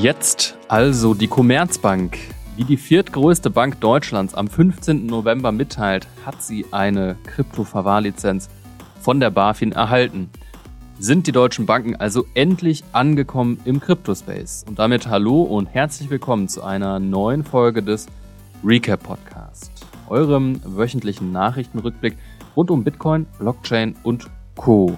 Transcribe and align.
Jetzt 0.00 0.56
also 0.66 1.12
die 1.12 1.26
Commerzbank. 1.26 2.16
Wie 2.56 2.64
die 2.64 2.78
viertgrößte 2.78 3.50
Bank 3.50 3.80
Deutschlands 3.80 4.32
am 4.32 4.48
15. 4.48 5.04
November 5.04 5.52
mitteilt, 5.52 6.06
hat 6.24 6.42
sie 6.42 6.64
eine 6.70 7.18
Krypto-Verwahrlizenz 7.26 8.48
von 8.98 9.20
der 9.20 9.28
BaFin 9.28 9.72
erhalten. 9.72 10.30
Sind 10.98 11.26
die 11.26 11.32
deutschen 11.32 11.66
Banken 11.66 11.96
also 11.96 12.24
endlich 12.32 12.82
angekommen 12.92 13.60
im 13.66 13.78
Kryptospace? 13.78 14.64
Und 14.66 14.78
damit 14.78 15.06
hallo 15.06 15.42
und 15.42 15.66
herzlich 15.66 16.08
willkommen 16.08 16.48
zu 16.48 16.64
einer 16.64 16.98
neuen 16.98 17.44
Folge 17.44 17.82
des 17.82 18.06
Recap 18.64 19.02
Podcast, 19.02 19.70
eurem 20.08 20.62
wöchentlichen 20.64 21.30
Nachrichtenrückblick 21.30 22.16
rund 22.56 22.70
um 22.70 22.84
Bitcoin, 22.84 23.26
Blockchain 23.38 23.94
und 24.02 24.30
Co. 24.56 24.96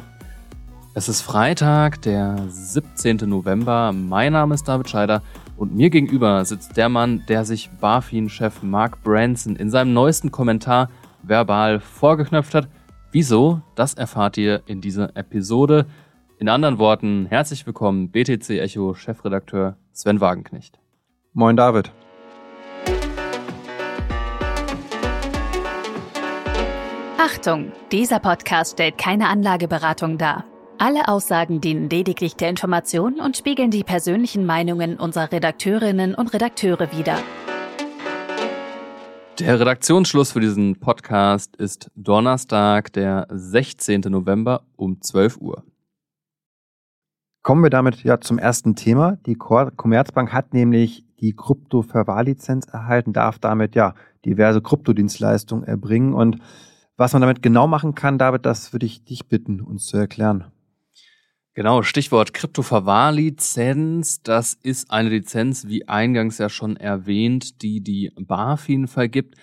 Es 0.94 1.08
ist 1.08 1.22
Freitag, 1.22 2.02
der 2.02 2.36
17. 2.50 3.16
November. 3.26 3.92
Mein 3.92 4.34
Name 4.34 4.54
ist 4.54 4.68
David 4.68 4.90
Scheider 4.90 5.22
und 5.56 5.74
mir 5.74 5.88
gegenüber 5.88 6.44
sitzt 6.44 6.76
der 6.76 6.90
Mann, 6.90 7.24
der 7.28 7.46
sich 7.46 7.70
BaFin-Chef 7.80 8.62
Mark 8.62 9.02
Branson 9.02 9.56
in 9.56 9.70
seinem 9.70 9.94
neuesten 9.94 10.30
Kommentar 10.30 10.90
verbal 11.22 11.80
vorgeknöpft 11.80 12.54
hat. 12.54 12.68
Wieso? 13.10 13.62
Das 13.74 13.94
erfahrt 13.94 14.36
ihr 14.36 14.64
in 14.66 14.82
dieser 14.82 15.16
Episode. 15.16 15.86
In 16.36 16.50
anderen 16.50 16.78
Worten, 16.78 17.24
herzlich 17.24 17.64
willkommen, 17.64 18.10
BTC 18.10 18.50
Echo 18.50 18.92
Chefredakteur 18.92 19.78
Sven 19.92 20.20
Wagenknecht. 20.20 20.78
Moin 21.32 21.56
David. 21.56 21.90
Achtung, 27.16 27.72
dieser 27.90 28.18
Podcast 28.18 28.72
stellt 28.72 28.98
keine 28.98 29.28
Anlageberatung 29.28 30.18
dar. 30.18 30.44
Alle 30.84 31.06
Aussagen 31.06 31.60
dienen 31.60 31.88
lediglich 31.88 32.34
der 32.34 32.48
Information 32.48 33.20
und 33.20 33.36
spiegeln 33.36 33.70
die 33.70 33.84
persönlichen 33.84 34.44
Meinungen 34.44 34.98
unserer 34.98 35.30
Redakteurinnen 35.30 36.16
und 36.16 36.34
Redakteure 36.34 36.90
wider. 36.90 37.18
Der 39.38 39.60
Redaktionsschluss 39.60 40.32
für 40.32 40.40
diesen 40.40 40.80
Podcast 40.80 41.54
ist 41.54 41.88
Donnerstag, 41.94 42.92
der 42.94 43.28
16. 43.30 44.00
November 44.08 44.64
um 44.74 45.00
12 45.00 45.36
Uhr. 45.36 45.62
Kommen 47.44 47.62
wir 47.62 47.70
damit 47.70 48.02
ja 48.02 48.20
zum 48.20 48.40
ersten 48.40 48.74
Thema. 48.74 49.18
Die 49.24 49.36
Commerzbank 49.36 50.32
hat 50.32 50.52
nämlich 50.52 51.04
die 51.20 51.36
Krypto-Verwahrlizenz 51.36 52.66
erhalten, 52.66 53.12
darf 53.12 53.38
damit 53.38 53.76
ja 53.76 53.94
diverse 54.24 54.60
Kryptodienstleistungen 54.60 55.64
erbringen. 55.64 56.12
Und 56.12 56.38
was 56.96 57.12
man 57.12 57.22
damit 57.22 57.40
genau 57.40 57.68
machen 57.68 57.94
kann, 57.94 58.18
David, 58.18 58.44
das 58.44 58.72
würde 58.72 58.86
ich 58.86 59.04
dich 59.04 59.28
bitten, 59.28 59.60
uns 59.60 59.86
zu 59.86 59.96
erklären. 59.96 60.46
Genau, 61.54 61.82
Stichwort 61.82 62.32
Kryptoverwahrlizenz. 62.32 64.22
Das 64.22 64.54
ist 64.54 64.90
eine 64.90 65.10
Lizenz, 65.10 65.68
wie 65.68 65.86
eingangs 65.86 66.38
ja 66.38 66.48
schon 66.48 66.78
erwähnt, 66.78 67.60
die 67.60 67.82
die 67.82 68.10
BaFin 68.18 68.88
vergibt. 68.88 69.34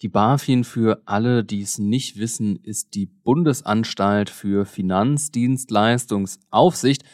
Die 0.00 0.08
BaFin 0.08 0.64
für 0.64 1.02
alle, 1.04 1.44
die 1.44 1.60
es 1.60 1.78
nicht 1.78 2.18
wissen, 2.18 2.56
ist 2.56 2.94
die 2.94 3.04
Bundesanstalt 3.04 4.30
für 4.30 4.64
Finanzdienstleistungsaufsicht. 4.64 7.04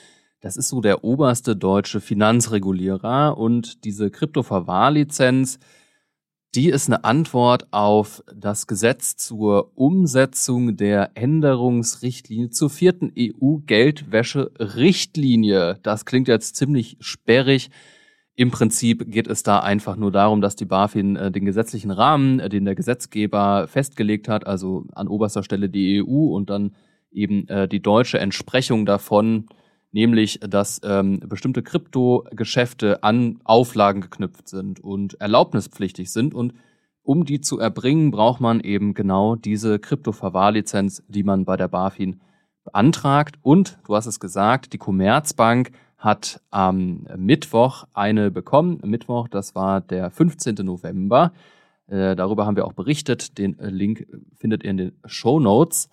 Das 0.40 0.56
ist 0.56 0.68
so 0.68 0.80
der 0.80 1.02
oberste 1.02 1.56
deutsche 1.56 2.00
Finanzregulierer 2.00 3.36
und 3.36 3.84
diese 3.84 4.08
Kryptoverwahrlizenz 4.08 5.58
die 6.54 6.70
ist 6.70 6.88
eine 6.88 7.04
Antwort 7.04 7.66
auf 7.72 8.24
das 8.34 8.66
Gesetz 8.66 9.16
zur 9.16 9.76
Umsetzung 9.76 10.76
der 10.76 11.10
Änderungsrichtlinie 11.14 12.48
zur 12.50 12.70
vierten 12.70 13.12
EU-Geldwäsche-Richtlinie. 13.18 15.78
Das 15.82 16.06
klingt 16.06 16.26
jetzt 16.26 16.56
ziemlich 16.56 16.96
sperrig. 17.00 17.68
Im 18.34 18.50
Prinzip 18.50 19.10
geht 19.10 19.26
es 19.26 19.42
da 19.42 19.58
einfach 19.58 19.96
nur 19.96 20.10
darum, 20.12 20.40
dass 20.40 20.56
die 20.56 20.64
BaFin 20.64 21.16
äh, 21.16 21.30
den 21.30 21.44
gesetzlichen 21.44 21.90
Rahmen, 21.90 22.40
äh, 22.40 22.48
den 22.48 22.64
der 22.64 22.76
Gesetzgeber 22.76 23.68
festgelegt 23.68 24.26
hat, 24.28 24.46
also 24.46 24.86
an 24.94 25.08
oberster 25.08 25.42
Stelle 25.42 25.68
die 25.68 26.02
EU 26.02 26.34
und 26.34 26.48
dann 26.48 26.74
eben 27.10 27.46
äh, 27.48 27.68
die 27.68 27.82
deutsche 27.82 28.20
Entsprechung 28.20 28.86
davon 28.86 29.48
nämlich 29.90 30.40
dass 30.40 30.80
ähm, 30.84 31.20
bestimmte 31.20 31.62
Kryptogeschäfte 31.62 33.02
an 33.02 33.40
Auflagen 33.44 34.00
geknüpft 34.00 34.48
sind 34.48 34.80
und 34.80 35.20
erlaubnispflichtig 35.20 36.12
sind 36.12 36.34
und 36.34 36.54
um 37.02 37.24
die 37.24 37.40
zu 37.40 37.58
erbringen, 37.58 38.10
braucht 38.10 38.42
man 38.42 38.60
eben 38.60 38.92
genau 38.92 39.34
diese 39.34 39.78
Krypto-Verwahrlizenz, 39.78 41.02
die 41.08 41.22
man 41.22 41.46
bei 41.46 41.56
der 41.56 41.68
BaFin 41.68 42.20
beantragt. 42.64 43.36
Und 43.40 43.78
du 43.86 43.96
hast 43.96 44.04
es 44.04 44.20
gesagt, 44.20 44.74
die 44.74 44.78
Commerzbank 44.78 45.70
hat 45.96 46.42
am 46.50 47.06
Mittwoch 47.16 47.84
eine 47.94 48.30
bekommen. 48.30 48.80
Mittwoch, 48.84 49.28
das 49.28 49.54
war 49.54 49.80
der 49.80 50.10
15. 50.10 50.56
November. 50.56 51.32
Äh, 51.86 52.14
darüber 52.14 52.44
haben 52.44 52.56
wir 52.56 52.66
auch 52.66 52.74
berichtet. 52.74 53.38
Den 53.38 53.56
Link 53.58 54.06
findet 54.36 54.62
ihr 54.62 54.70
in 54.70 54.76
den 54.76 54.92
Show 55.06 55.40
Notes. 55.40 55.88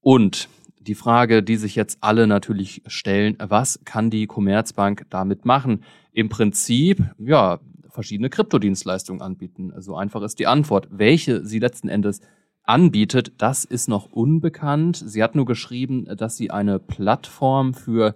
Und 0.00 0.48
die 0.86 0.94
Frage, 0.94 1.42
die 1.42 1.56
sich 1.56 1.74
jetzt 1.74 1.98
alle 2.00 2.26
natürlich 2.26 2.82
stellen, 2.86 3.36
was 3.38 3.80
kann 3.84 4.10
die 4.10 4.26
Commerzbank 4.26 5.06
damit 5.10 5.44
machen? 5.44 5.82
Im 6.12 6.28
Prinzip, 6.28 7.02
ja, 7.18 7.60
verschiedene 7.90 8.28
Kryptodienstleistungen 8.28 9.22
anbieten. 9.22 9.72
Also 9.72 9.96
einfach 9.96 10.22
ist 10.22 10.38
die 10.38 10.46
Antwort. 10.46 10.88
Welche 10.90 11.46
sie 11.46 11.60
letzten 11.60 11.88
Endes 11.88 12.20
anbietet, 12.64 13.32
das 13.38 13.64
ist 13.64 13.88
noch 13.88 14.10
unbekannt. 14.10 15.02
Sie 15.04 15.22
hat 15.22 15.34
nur 15.34 15.46
geschrieben, 15.46 16.06
dass 16.16 16.36
sie 16.36 16.50
eine 16.50 16.78
Plattform 16.78 17.72
für 17.72 18.14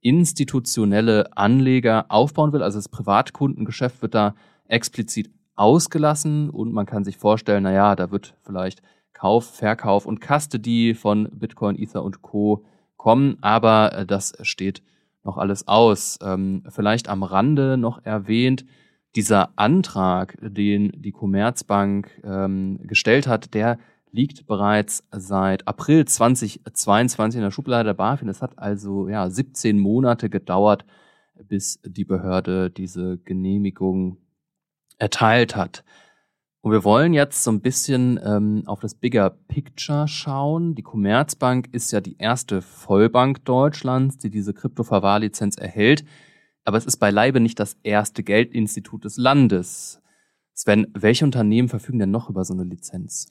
institutionelle 0.00 1.36
Anleger 1.36 2.06
aufbauen 2.08 2.52
will. 2.52 2.62
Also 2.62 2.78
das 2.78 2.88
Privatkundengeschäft 2.88 4.00
wird 4.02 4.14
da 4.14 4.34
explizit 4.68 5.30
ausgelassen 5.56 6.50
und 6.50 6.72
man 6.72 6.86
kann 6.86 7.04
sich 7.04 7.16
vorstellen, 7.16 7.64
naja, 7.64 7.96
da 7.96 8.10
wird 8.10 8.36
vielleicht 8.42 8.82
Kauf, 9.16 9.46
Verkauf 9.46 10.04
und 10.04 10.20
Custody 10.20 10.94
von 10.94 11.30
Bitcoin, 11.32 11.78
Ether 11.78 12.04
und 12.04 12.20
Co. 12.20 12.66
kommen, 12.98 13.38
aber 13.40 13.94
äh, 13.94 14.06
das 14.06 14.34
steht 14.42 14.82
noch 15.24 15.38
alles 15.38 15.66
aus. 15.66 16.18
Ähm, 16.22 16.64
vielleicht 16.68 17.08
am 17.08 17.22
Rande 17.22 17.78
noch 17.78 18.04
erwähnt, 18.04 18.66
dieser 19.14 19.48
Antrag, 19.56 20.36
den 20.42 20.92
die 20.94 21.12
Commerzbank 21.12 22.10
ähm, 22.24 22.78
gestellt 22.82 23.26
hat, 23.26 23.54
der 23.54 23.78
liegt 24.12 24.46
bereits 24.46 25.02
seit 25.10 25.66
April 25.66 26.04
2022 26.04 27.38
in 27.38 27.42
der 27.42 27.50
Schublade 27.50 27.86
der 27.86 27.94
BaFin. 27.94 28.28
Es 28.28 28.42
hat 28.42 28.58
also 28.58 29.08
ja 29.08 29.30
17 29.30 29.78
Monate 29.78 30.28
gedauert, 30.28 30.84
bis 31.48 31.80
die 31.86 32.04
Behörde 32.04 32.70
diese 32.70 33.16
Genehmigung 33.24 34.18
erteilt 34.98 35.56
hat. 35.56 35.84
Und 36.66 36.72
wir 36.72 36.82
wollen 36.82 37.14
jetzt 37.14 37.44
so 37.44 37.52
ein 37.52 37.60
bisschen 37.60 38.18
ähm, 38.24 38.64
auf 38.66 38.80
das 38.80 38.96
Bigger 38.96 39.30
Picture 39.30 40.08
schauen. 40.08 40.74
Die 40.74 40.82
Commerzbank 40.82 41.68
ist 41.70 41.92
ja 41.92 42.00
die 42.00 42.16
erste 42.18 42.60
Vollbank 42.60 43.44
Deutschlands, 43.44 44.18
die 44.18 44.30
diese 44.30 44.52
Kryptoverwahrlizenz 44.52 45.58
erhält. 45.58 46.04
Aber 46.64 46.76
es 46.76 46.84
ist 46.84 46.96
beileibe 46.96 47.38
nicht 47.38 47.60
das 47.60 47.76
erste 47.84 48.24
Geldinstitut 48.24 49.04
des 49.04 49.16
Landes. 49.16 50.02
Sven, 50.54 50.88
welche 50.92 51.24
Unternehmen 51.24 51.68
verfügen 51.68 52.00
denn 52.00 52.10
noch 52.10 52.28
über 52.28 52.44
so 52.44 52.52
eine 52.52 52.64
Lizenz? 52.64 53.28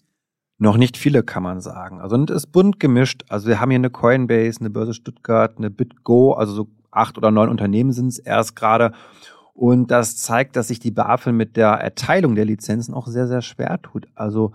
Noch 0.57 0.78
nicht 0.78 0.96
viele, 0.96 1.22
kann 1.22 1.44
man 1.44 1.59
sagen. 1.59 2.00
Also 2.00 2.16
es 2.16 2.31
ist 2.31 2.53
bunt 2.53 2.79
gemischt. 2.79 3.25
Also 3.28 3.50
wir 3.50 3.59
haben 3.59 3.69
hier 3.69 3.79
eine 3.79 3.90
Coinbase, 3.90 4.62
eine 4.62 4.69
Börse 4.69 4.94
Stuttgart, 4.94 5.57
eine 5.57 5.69
BitGo, 5.69 6.31
also 6.35 6.53
so 6.53 6.67
acht 6.90 7.17
oder 7.17 7.31
neun 7.31 7.50
Unternehmen 7.50 7.91
sind 7.91 8.07
es 8.07 8.17
erst 8.17 8.56
gerade. 8.56 8.94
Und 9.56 9.90
das 9.90 10.18
zeigt, 10.18 10.58
dass 10.58 10.68
sich 10.68 10.80
die 10.80 10.92
BaFin 10.92 11.38
mit 11.38 11.56
der 11.56 11.70
Erteilung 11.70 12.36
der 12.36 12.44
Lizenzen 12.44 12.94
auch 12.94 13.08
sehr, 13.08 13.26
sehr 13.26 13.42
schwer 13.42 13.82
tut. 13.82 14.06
Also 14.14 14.52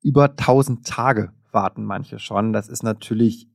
über 0.00 0.30
1000 0.30 0.86
Tage 0.86 1.32
warten 1.50 1.84
manche 1.84 2.20
schon. 2.20 2.52
Das 2.52 2.68
ist 2.68 2.84
natürlich 2.84 3.48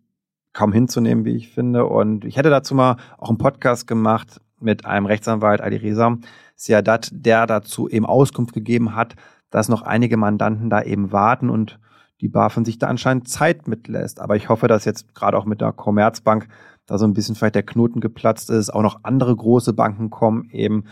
kaum 0.52 0.74
hinzunehmen, 0.74 1.24
wie 1.24 1.38
ich 1.38 1.50
finde. 1.50 1.86
Und 1.86 2.26
ich 2.26 2.36
hätte 2.36 2.50
dazu 2.50 2.76
mal 2.76 2.98
auch 3.18 3.30
einen 3.30 3.38
Podcast 3.38 3.88
gemacht 3.88 4.42
mit 4.60 4.86
einem 4.86 5.06
Rechtsanwalt, 5.06 5.62
Ali 5.62 5.78
Reza 5.78 6.18
Siadat, 6.56 7.12
der 7.14 7.48
dazu 7.48 7.88
eben 7.88 8.06
Auskunft 8.06 8.54
gegeben 8.54 8.94
hat, 8.94 9.16
dass 9.50 9.70
noch 9.70 9.84
einige 9.84 10.18
Mandanten 10.18 10.70
da 10.70 10.82
eben 10.82 11.14
warten 11.14 11.50
und 11.50 11.80
die 12.20 12.28
BaFin 12.28 12.66
sich 12.66 12.78
da 12.78 12.88
anscheinend 12.88 13.30
Zeit 13.30 13.70
mitlässt. 13.70 14.20
Aber 14.20 14.36
ich 14.36 14.50
hoffe, 14.50 14.68
dass 14.68 14.84
jetzt 14.84 15.16
gerade 15.16 15.38
auch 15.38 15.46
mit 15.46 15.62
der 15.62 15.72
Commerzbank 15.72 16.50
da 16.88 16.98
so 16.98 17.06
ein 17.06 17.14
bisschen 17.14 17.36
vielleicht 17.36 17.56
der 17.56 17.64
Knoten 17.64 18.00
geplatzt 18.00 18.50
ist, 18.50 18.74
auch 18.74 18.82
noch 18.82 19.02
andere 19.04 19.36
große 19.36 19.74
Banken 19.74 20.10
kommen 20.10 20.50
eben. 20.52 20.86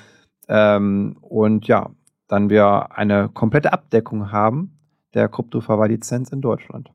Ähm, 0.47 1.17
und 1.21 1.67
ja, 1.67 1.89
dann 2.27 2.49
wir 2.49 2.97
eine 2.97 3.29
komplette 3.29 3.73
Abdeckung 3.73 4.31
haben 4.31 4.77
der 5.13 5.29
Kryptoverwahrlizenz 5.29 6.29
in 6.31 6.41
Deutschland. 6.41 6.91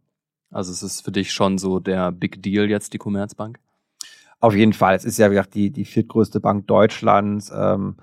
Also 0.51 0.71
es 0.73 0.83
ist 0.83 1.01
für 1.01 1.13
dich 1.13 1.33
schon 1.33 1.59
so 1.59 1.81
der 1.81 2.13
Big 2.13 2.43
Deal 2.43 2.69
jetzt, 2.69 2.93
die 2.93 2.99
Commerzbank? 2.99 3.59
Auf 4.41 4.55
jeden 4.55 4.73
Fall. 4.73 4.95
Es 4.95 5.05
ist 5.05 5.19
ja, 5.19 5.31
wie 5.31 5.35
gesagt, 5.35 5.55
die, 5.55 5.71
die 5.71 5.85
viertgrößte 5.85 6.41
Bank 6.41 6.67
Deutschlands. 6.67 7.53
Ähm, 7.55 7.97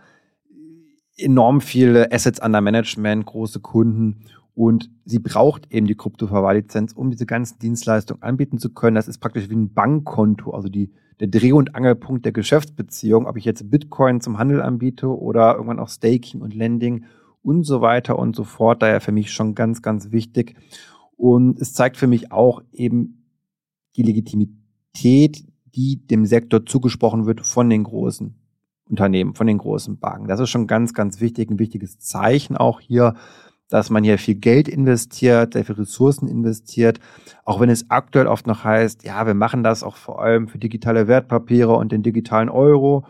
enorm 1.18 1.62
viele 1.62 2.12
Assets 2.12 2.40
under 2.42 2.62
Management, 2.62 3.26
große 3.26 3.60
Kunden. 3.60 4.26
Und 4.58 4.90
sie 5.06 5.20
braucht 5.20 5.72
eben 5.72 5.86
die 5.86 5.94
Kryptoverwahrlizenz, 5.94 6.92
um 6.94 7.12
diese 7.12 7.28
ganzen 7.28 7.60
Dienstleistungen 7.60 8.24
anbieten 8.24 8.58
zu 8.58 8.74
können. 8.74 8.96
Das 8.96 9.08
ist 9.08 9.20
praktisch 9.20 9.52
wie 9.52 9.56
ein 9.56 9.72
Bankkonto, 9.72 10.50
also 10.50 10.68
die, 10.68 10.92
der 11.20 11.28
Dreh- 11.28 11.52
und 11.52 11.76
Angelpunkt 11.76 12.26
der 12.26 12.32
Geschäftsbeziehung, 12.32 13.28
ob 13.28 13.38
ich 13.38 13.46
jetzt 13.46 13.70
Bitcoin 13.70 14.20
zum 14.20 14.40
Handel 14.40 14.64
anbiete 14.64 15.16
oder 15.16 15.54
irgendwann 15.54 15.78
auch 15.78 15.90
Staking 15.90 16.42
und 16.42 16.56
Lending 16.56 17.06
und 17.44 17.66
so 17.66 17.82
weiter 17.82 18.18
und 18.18 18.36
so 18.36 18.44
fort. 18.44 18.82
Daher 18.82 19.00
für 19.00 19.12
mich 19.12 19.32
schon 19.32 19.54
ganz, 19.54 19.84
ganz 19.84 20.12
wichtig. 20.12 20.56
Und 21.16 21.62
es 21.62 21.74
zeigt 21.74 21.96
für 21.96 22.08
mich 22.08 22.32
auch 22.32 22.64
eben 22.72 23.28
die 23.96 24.02
Legitimität, 24.02 25.46
die 25.66 26.08
dem 26.08 26.26
Sektor 26.26 26.66
zugesprochen 26.66 27.28
wird 27.28 27.46
von 27.46 27.70
den 27.70 27.84
großen 27.84 28.34
Unternehmen, 28.90 29.36
von 29.36 29.46
den 29.46 29.60
großen 29.60 30.00
Banken. 30.00 30.28
Das 30.28 30.40
ist 30.40 30.50
schon 30.50 30.66
ganz, 30.66 30.96
ganz 30.96 31.22
wichtig, 31.22 31.52
ein 31.52 31.60
wichtiges 31.60 32.00
Zeichen 32.00 32.58
auch 32.58 32.80
hier, 32.80 33.14
dass 33.70 33.90
man 33.90 34.04
hier 34.04 34.18
viel 34.18 34.36
Geld 34.36 34.68
investiert, 34.68 35.54
sehr 35.54 35.66
viel 35.66 35.76
Ressourcen 35.76 36.28
investiert, 36.28 37.00
auch 37.44 37.60
wenn 37.60 37.70
es 37.70 37.90
aktuell 37.90 38.28
oft 38.28 38.48
noch 38.48 38.64
heißt, 38.64 39.04
ja, 39.04 39.26
wir 39.26 39.34
machen 39.34 39.64
das 39.64 39.84
auch 39.84 39.96
vor 39.96 40.22
allem 40.22 40.48
für 40.48 40.58
digitale 40.58 41.08
Wertpapiere 41.08 41.76
und 41.76 41.92
den 41.92 42.04
digitalen 42.04 42.50
Euro. 42.50 43.06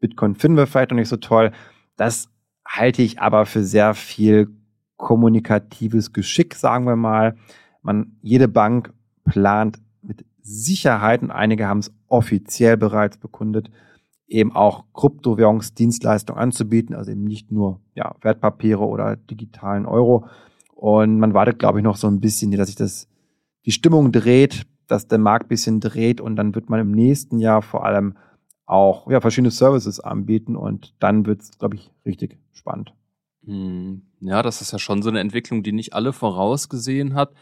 Bitcoin 0.00 0.34
finden 0.34 0.58
wir 0.58 0.66
vielleicht 0.66 0.90
noch 0.90 0.98
nicht 0.98 1.08
so 1.08 1.16
toll. 1.16 1.52
Das 1.96 2.28
halte 2.66 3.02
ich 3.02 3.20
aber 3.20 3.46
für 3.46 3.64
sehr 3.64 3.94
viel 3.94 4.48
kommunikatives 4.96 6.12
Geschick, 6.12 6.54
sagen 6.54 6.84
wir 6.86 6.96
mal. 6.96 7.36
Man, 7.82 8.16
jede 8.22 8.48
Bank 8.48 8.92
plant 9.24 9.78
mit 10.02 10.24
Sicherheit, 10.42 11.22
und 11.22 11.30
einige 11.30 11.66
haben 11.66 11.78
es 11.78 11.92
offiziell 12.08 12.76
bereits 12.76 13.16
bekundet, 13.16 13.70
eben 14.26 14.52
auch 14.52 14.84
Kryptowährungsdienstleistungen 14.94 16.40
anzubieten, 16.40 16.94
also 16.94 17.10
eben 17.10 17.24
nicht 17.24 17.50
nur 17.52 17.80
ja, 17.94 18.14
Wertpapiere 18.20 18.86
oder 18.86 19.16
digitalen 19.16 19.86
Euro. 19.86 20.26
Und 20.74 21.18
man 21.18 21.34
wartet, 21.34 21.58
glaube 21.58 21.78
ich, 21.78 21.84
noch 21.84 21.96
so 21.96 22.08
ein 22.08 22.20
bisschen, 22.20 22.50
dass 22.52 22.68
sich 22.68 22.76
das, 22.76 23.08
die 23.66 23.72
Stimmung 23.72 24.10
dreht, 24.10 24.66
dass 24.86 25.06
der 25.06 25.18
Markt 25.18 25.46
ein 25.46 25.48
bisschen 25.48 25.80
dreht 25.80 26.20
und 26.20 26.36
dann 26.36 26.54
wird 26.54 26.68
man 26.68 26.80
im 26.80 26.92
nächsten 26.92 27.38
Jahr 27.38 27.62
vor 27.62 27.84
allem 27.84 28.16
auch 28.66 29.10
ja, 29.10 29.20
verschiedene 29.20 29.50
Services 29.50 30.00
anbieten 30.00 30.56
und 30.56 30.94
dann 30.98 31.26
wird 31.26 31.42
es, 31.42 31.58
glaube 31.58 31.76
ich, 31.76 31.90
richtig 32.06 32.38
spannend. 32.52 32.94
Hm, 33.44 34.02
ja, 34.20 34.42
das 34.42 34.60
ist 34.60 34.72
ja 34.72 34.78
schon 34.78 35.02
so 35.02 35.10
eine 35.10 35.20
Entwicklung, 35.20 35.62
die 35.62 35.72
nicht 35.72 35.94
alle 35.94 36.12
vorausgesehen 36.12 37.14
hat. 37.14 37.32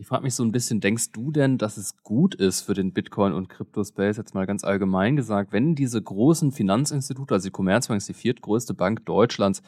Ich 0.00 0.06
frage 0.06 0.22
mich 0.22 0.36
so 0.36 0.44
ein 0.44 0.52
bisschen, 0.52 0.78
denkst 0.80 1.10
du 1.10 1.32
denn, 1.32 1.58
dass 1.58 1.76
es 1.76 2.04
gut 2.04 2.36
ist 2.36 2.60
für 2.60 2.72
den 2.72 2.92
Bitcoin- 2.92 3.32
und 3.32 3.48
Crypto-Space, 3.48 4.16
jetzt 4.16 4.32
mal 4.32 4.46
ganz 4.46 4.62
allgemein 4.62 5.16
gesagt, 5.16 5.50
wenn 5.50 5.74
diese 5.74 6.00
großen 6.00 6.52
Finanzinstitute, 6.52 7.34
also 7.34 7.48
die 7.48 7.52
Commerzbank 7.52 7.98
ist 7.98 8.08
die 8.08 8.14
viertgrößte 8.14 8.74
Bank 8.74 9.04
Deutschlands, 9.06 9.60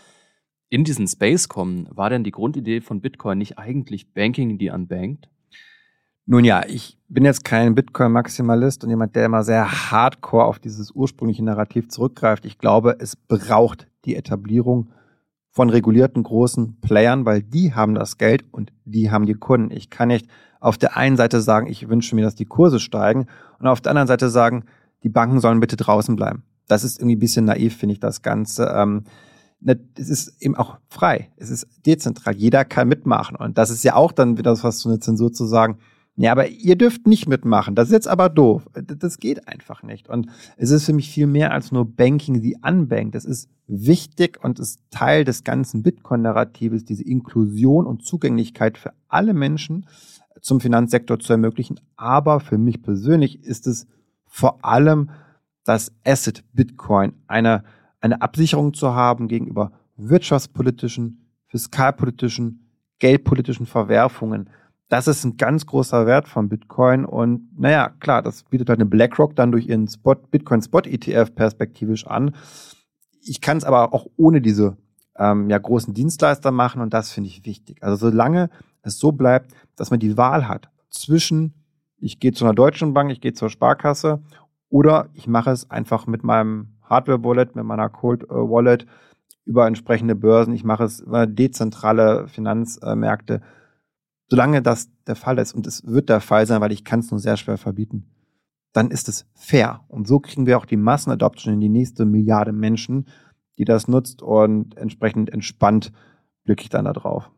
in 0.69 0.85
diesen 0.85 1.09
Space 1.09 1.49
kommen, 1.49 1.88
war 1.91 2.11
denn 2.11 2.23
die 2.23 2.31
Grundidee 2.31 2.81
von 2.81 3.00
Bitcoin 3.00 3.38
nicht 3.38 3.59
eigentlich 3.59 4.15
Banking 4.15 4.56
die 4.56 4.71
unbanked? 4.71 5.29
Nun 6.27 6.44
ja, 6.44 6.65
ich 6.65 6.97
bin 7.09 7.25
jetzt 7.25 7.44
kein 7.44 7.75
Bitcoin-Maximalist 7.75 8.85
und 8.85 8.91
jemand, 8.91 9.17
der 9.17 9.27
immer 9.27 9.43
sehr 9.43 9.91
hardcore 9.91 10.44
auf 10.44 10.61
dieses 10.61 10.93
ursprüngliche 10.93 11.43
Narrativ 11.43 11.88
zurückgreift. 11.88 12.44
Ich 12.44 12.56
glaube, 12.56 12.99
es 13.00 13.17
braucht 13.17 13.88
die 14.05 14.15
Etablierung 14.15 14.93
von 15.50 15.70
regulierten 15.70 16.23
großen 16.23 16.81
Playern, 16.81 17.25
weil 17.25 17.43
die 17.43 17.75
haben 17.75 17.94
das 17.94 18.19
Geld 18.19 18.44
und 18.52 18.73
die 18.85 19.11
haben 19.11 19.26
die 19.26 19.35
Kunden. 19.35 19.70
Ich 19.70 19.91
kann 19.91 20.08
nicht 20.08 20.29
auf 20.61 20.79
der 20.79 20.97
einen 20.97 21.17
Seite 21.17 21.41
sagen, 21.41 21.67
ich 21.67 21.88
wünsche 21.88 22.14
mir, 22.14 22.23
dass 22.23 22.35
die 22.35 22.44
Kurse 22.44 22.79
steigen 22.79 23.26
und 23.58 23.67
auf 23.67 23.81
der 23.81 23.91
anderen 23.91 24.08
Seite 24.08 24.29
sagen, 24.29 24.64
die 25.02 25.08
Banken 25.08 25.41
sollen 25.41 25.61
bitte 25.61 25.76
draußen 25.76 26.14
bleiben. 26.17 26.44
Das 26.69 26.85
ist 26.85 26.99
irgendwie 26.99 27.17
ein 27.17 27.20
bisschen 27.20 27.47
naiv, 27.47 27.76
finde 27.76 27.94
ich, 27.94 28.00
das 28.00 28.23
Ganze. 28.23 28.73
Ähm, 28.75 29.05
ne, 29.61 29.81
es 29.97 30.08
ist 30.08 30.41
eben 30.41 30.55
auch 30.55 30.79
frei. 30.88 31.31
Es 31.37 31.50
ist 31.50 31.67
dezentral. 31.85 32.37
Jeder 32.37 32.64
kann 32.64 32.88
mitmachen. 32.88 33.37
Und 33.37 33.58
das 33.58 33.70
ist 33.70 33.82
ja 33.82 33.94
auch 33.96 34.12
dann 34.12 34.38
wieder 34.38 34.56
was 34.62 34.79
zu 34.79 34.88
eine 34.88 35.00
Zensur 35.00 35.32
zu 35.32 35.46
sagen, 35.46 35.79
ja, 36.22 36.32
aber 36.32 36.49
ihr 36.49 36.76
dürft 36.76 37.06
nicht 37.06 37.28
mitmachen. 37.28 37.75
Das 37.75 37.88
ist 37.88 37.93
jetzt 37.93 38.08
aber 38.08 38.28
doof. 38.28 38.69
Das 38.75 39.17
geht 39.17 39.49
einfach 39.49 39.82
nicht. 39.82 40.11
Und 40.11 40.26
es 40.58 40.70
ist 40.70 40.84
für 40.84 40.93
mich 40.93 41.08
viel 41.08 41.26
mehr 41.26 41.50
als 41.50 41.72
nur 41.72 41.87
Banking, 41.87 42.43
die 42.43 42.58
unbankt. 42.62 43.14
Das 43.14 43.25
ist 43.25 43.49
wichtig 43.67 44.38
und 44.44 44.58
ist 44.58 44.81
Teil 44.90 45.25
des 45.25 45.44
ganzen 45.44 45.82
Bitcoin-Narratives, 45.82 46.84
diese 46.84 47.05
Inklusion 47.05 47.87
und 47.87 48.05
Zugänglichkeit 48.05 48.76
für 48.76 48.93
alle 49.08 49.32
Menschen 49.32 49.87
zum 50.43 50.61
Finanzsektor 50.61 51.19
zu 51.19 51.32
ermöglichen. 51.32 51.81
Aber 51.96 52.40
für 52.40 52.58
mich 52.58 52.82
persönlich 52.82 53.43
ist 53.43 53.67
es 53.67 53.87
vor 54.26 54.62
allem 54.62 55.08
das 55.64 55.90
Asset 56.05 56.44
Bitcoin, 56.52 57.14
eine, 57.28 57.64
eine 58.02 58.20
Absicherung 58.20 58.75
zu 58.75 58.93
haben 58.94 59.26
gegenüber 59.26 59.72
wirtschaftspolitischen, 59.96 61.31
fiskalpolitischen, 61.46 62.70
geldpolitischen 62.99 63.64
Verwerfungen 63.64 64.50
das 64.90 65.06
ist 65.06 65.25
ein 65.25 65.37
ganz 65.37 65.66
großer 65.66 66.04
Wert 66.04 66.28
von 66.28 66.48
Bitcoin. 66.48 67.04
Und 67.04 67.48
naja, 67.56 67.90
klar, 68.00 68.22
das 68.22 68.42
bietet 68.42 68.69
halt 68.69 68.81
eine 68.81 68.90
BlackRock 68.90 69.37
dann 69.37 69.52
durch 69.52 69.69
ihren 69.69 69.87
Spot, 69.87 70.16
Bitcoin 70.16 70.60
Spot 70.60 70.81
ETF 70.81 71.32
perspektivisch 71.34 72.06
an. 72.08 72.34
Ich 73.22 73.40
kann 73.40 73.56
es 73.56 73.64
aber 73.64 73.94
auch 73.94 74.06
ohne 74.16 74.40
diese 74.40 74.76
ähm, 75.16 75.48
ja, 75.48 75.58
großen 75.58 75.94
Dienstleister 75.94 76.50
machen 76.50 76.82
und 76.82 76.92
das 76.92 77.12
finde 77.12 77.28
ich 77.28 77.46
wichtig. 77.46 77.82
Also 77.82 78.10
solange 78.10 78.50
es 78.82 78.98
so 78.98 79.12
bleibt, 79.12 79.52
dass 79.76 79.92
man 79.92 80.00
die 80.00 80.16
Wahl 80.16 80.48
hat 80.48 80.70
zwischen, 80.90 81.54
ich 81.98 82.19
gehe 82.19 82.32
zu 82.32 82.44
einer 82.44 82.54
deutschen 82.54 82.93
Bank, 82.93 83.12
ich 83.12 83.20
gehe 83.20 83.32
zur 83.32 83.48
Sparkasse 83.48 84.20
oder 84.70 85.08
ich 85.14 85.28
mache 85.28 85.50
es 85.50 85.70
einfach 85.70 86.08
mit 86.08 86.25
meinem 86.25 86.78
Hardware-Wallet, 86.82 87.54
mit 87.54 87.64
meiner 87.64 87.90
Cold-Wallet 87.90 88.86
über 89.44 89.69
entsprechende 89.69 90.16
Börsen, 90.16 90.52
ich 90.52 90.64
mache 90.64 90.82
es 90.82 90.98
über 90.98 91.28
dezentrale 91.28 92.26
Finanzmärkte 92.26 93.40
solange 94.31 94.62
das 94.62 94.88
der 95.06 95.17
Fall 95.17 95.38
ist, 95.38 95.53
und 95.53 95.67
es 95.67 95.85
wird 95.87 96.09
der 96.09 96.21
Fall 96.21 96.47
sein, 96.47 96.61
weil 96.61 96.73
ich 96.73 96.85
kann 96.85 97.00
es 97.00 97.11
nur 97.11 97.21
sehr 97.21 97.37
schwer 97.37 97.59
verbieten, 97.59 98.06
dann 98.73 98.91
ist 98.91 99.09
es 99.09 99.27
fair. 99.35 99.85
Und 99.88 100.06
so 100.06 100.21
kriegen 100.21 100.47
wir 100.47 100.56
auch 100.56 100.67
die 100.67 100.77
Massenadoption 100.77 101.55
in 101.55 101.61
die 101.61 101.69
nächste 101.69 102.06
Milliarde 102.06 102.53
Menschen, 102.53 103.09
die 103.59 103.65
das 103.65 103.88
nutzt 103.88 104.23
und 104.23 104.77
entsprechend 104.77 105.31
entspannt 105.31 105.93
blicke 106.44 106.62
ich 106.62 106.69
dann 106.71 106.85
da 106.85 106.93
drauf. 106.93 107.31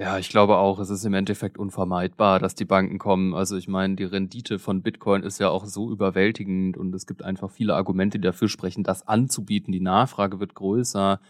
Ja, 0.00 0.18
ich 0.18 0.28
glaube 0.28 0.58
auch, 0.58 0.78
es 0.78 0.90
ist 0.90 1.04
im 1.04 1.14
Endeffekt 1.14 1.58
unvermeidbar, 1.58 2.38
dass 2.38 2.54
die 2.54 2.64
Banken 2.64 2.98
kommen. 2.98 3.34
Also 3.34 3.56
ich 3.56 3.66
meine, 3.66 3.96
die 3.96 4.04
Rendite 4.04 4.60
von 4.60 4.82
Bitcoin 4.82 5.24
ist 5.24 5.40
ja 5.40 5.48
auch 5.48 5.64
so 5.66 5.90
überwältigend 5.90 6.76
und 6.76 6.94
es 6.94 7.06
gibt 7.06 7.22
einfach 7.22 7.50
viele 7.50 7.74
Argumente, 7.74 8.18
die 8.18 8.26
dafür 8.26 8.48
sprechen, 8.48 8.84
das 8.84 9.08
anzubieten. 9.08 9.72
Die 9.72 9.80
Nachfrage 9.80 10.38
wird 10.38 10.54
größer. 10.54 11.20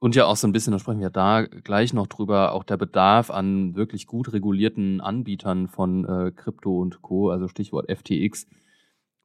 Und 0.00 0.14
ja 0.14 0.26
auch 0.26 0.36
so 0.36 0.46
ein 0.46 0.52
bisschen, 0.52 0.72
da 0.72 0.78
sprechen 0.78 1.00
wir 1.00 1.10
da 1.10 1.42
gleich 1.42 1.92
noch 1.92 2.06
drüber, 2.06 2.52
auch 2.52 2.62
der 2.62 2.76
Bedarf 2.76 3.30
an 3.30 3.74
wirklich 3.74 4.06
gut 4.06 4.32
regulierten 4.32 5.00
Anbietern 5.00 5.66
von 5.66 6.04
äh, 6.04 6.30
Krypto 6.30 6.78
und 6.80 7.02
Co., 7.02 7.30
also 7.30 7.48
Stichwort 7.48 7.90
FTX. 7.90 8.46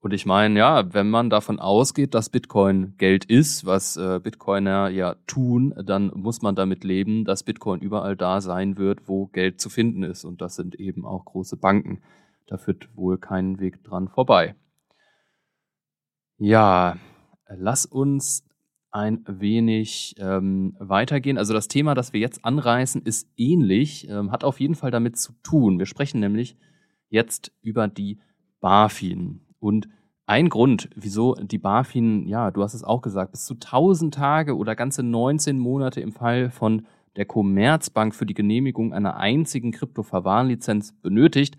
Und 0.04 0.14
ich 0.14 0.26
meine, 0.26 0.60
ja, 0.60 0.94
wenn 0.94 1.10
man 1.10 1.30
davon 1.30 1.60
ausgeht, 1.60 2.14
dass 2.14 2.30
Bitcoin 2.30 2.96
Geld 2.98 3.24
ist, 3.24 3.66
was 3.66 3.96
äh, 3.96 4.20
Bitcoiner 4.22 4.90
ja 4.90 5.16
tun, 5.28 5.74
dann 5.82 6.12
muss 6.14 6.42
man 6.42 6.56
damit 6.56 6.84
leben, 6.84 7.24
dass 7.24 7.44
Bitcoin 7.44 7.80
überall 7.80 8.18
da 8.18 8.42
sein 8.42 8.78
wird, 8.78 9.08
wo 9.08 9.28
Geld 9.28 9.62
zu 9.62 9.70
finden 9.70 10.04
ist. 10.04 10.26
Und 10.26 10.42
das 10.42 10.56
sind 10.56 10.76
eben 10.76 11.06
auch 11.06 11.24
große 11.24 11.56
Banken. 11.56 12.02
Da 12.48 12.58
führt 12.58 12.90
wohl 12.98 13.18
kein 13.18 13.60
Weg 13.60 13.82
dran 13.84 14.10
vorbei. 14.10 14.56
Ja, 16.38 16.98
lass 17.48 17.86
uns 17.86 18.44
ein 18.94 19.24
wenig 19.28 20.16
ähm, 20.20 20.76
weitergehen. 20.80 21.40
Also 21.40 21.54
das 21.54 21.68
Thema, 21.68 21.96
das 21.96 22.14
wir 22.14 22.20
jetzt 22.20 22.46
anreißen, 22.46 23.02
ist 23.02 23.28
ähnlich, 23.36 24.08
ähm, 24.08 24.32
hat 24.32 24.44
auf 24.44 24.60
jeden 24.60 24.76
Fall 24.76 24.92
damit 24.92 25.18
zu 25.18 25.34
tun. 25.42 25.80
Wir 25.80 25.88
sprechen 25.88 26.20
nämlich 26.20 26.56
jetzt 27.10 27.52
über 27.62 27.88
die 27.88 28.20
BaFin. 28.62 29.42
Und 29.60 29.90
ein 30.28 30.48
Grund, 30.50 30.90
wieso 30.96 31.34
die 31.34 31.58
BaFin, 31.58 32.28
ja, 32.28 32.52
du 32.52 32.62
hast 32.62 32.76
es 32.76 32.84
auch 32.84 33.02
gesagt, 33.02 33.32
bis 33.32 33.46
zu 33.46 33.56
1000 33.56 34.14
Tage 34.14 34.56
oder 34.56 34.76
ganze 34.76 35.02
19 35.02 35.58
Monate 35.58 36.00
im 36.00 36.12
Fall 36.12 36.52
von 36.52 36.86
der 37.16 37.26
Commerzbank 37.26 38.14
für 38.14 38.28
die 38.28 38.34
Genehmigung 38.36 38.94
einer 38.94 39.18
einzigen 39.18 39.72
Kryptoverwahrlizenz 39.72 40.94
benötigt, 41.02 41.58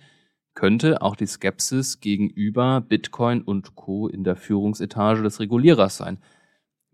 könnte 0.55 1.03
auch 1.03 1.17
die 1.17 1.26
Skepsis 1.26 1.99
gegenüber 1.99 2.81
Bitcoin 2.81 3.43
und 3.43 3.75
Co. 3.75 4.07
in 4.07 4.23
der 4.23 4.37
Führungsetage 4.37 5.23
des 5.23 5.41
Regulierers 5.41 5.97
sein. 5.97 6.19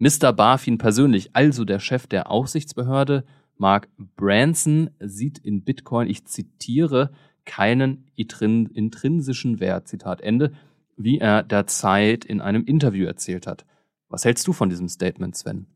Mr. 0.01 0.33
Barfin 0.33 0.79
persönlich, 0.79 1.37
also 1.37 1.67
der 1.67 1.79
Chef 1.79 2.07
der 2.07 2.31
Aufsichtsbehörde, 2.31 3.25
Mark 3.59 3.89
Branson, 4.17 4.89
sieht 4.99 5.39
in 5.39 5.63
Bitcoin, 5.63 6.09
ich 6.09 6.25
zitiere, 6.25 7.13
keinen 7.45 8.07
intrinsischen 8.17 9.61
Wert, 9.61 9.89
Zitat 9.89 10.23
Ende, 10.23 10.53
wie 10.97 11.19
er 11.19 11.43
der 11.43 11.67
Zeit 11.67 12.25
in 12.25 12.41
einem 12.41 12.65
Interview 12.65 13.07
erzählt 13.07 13.47
hat. 13.47 13.67
Was 14.09 14.25
hältst 14.25 14.47
du 14.47 14.55
von 14.55 14.71
diesem 14.71 14.89
Statement, 14.89 15.37
Sven? 15.37 15.67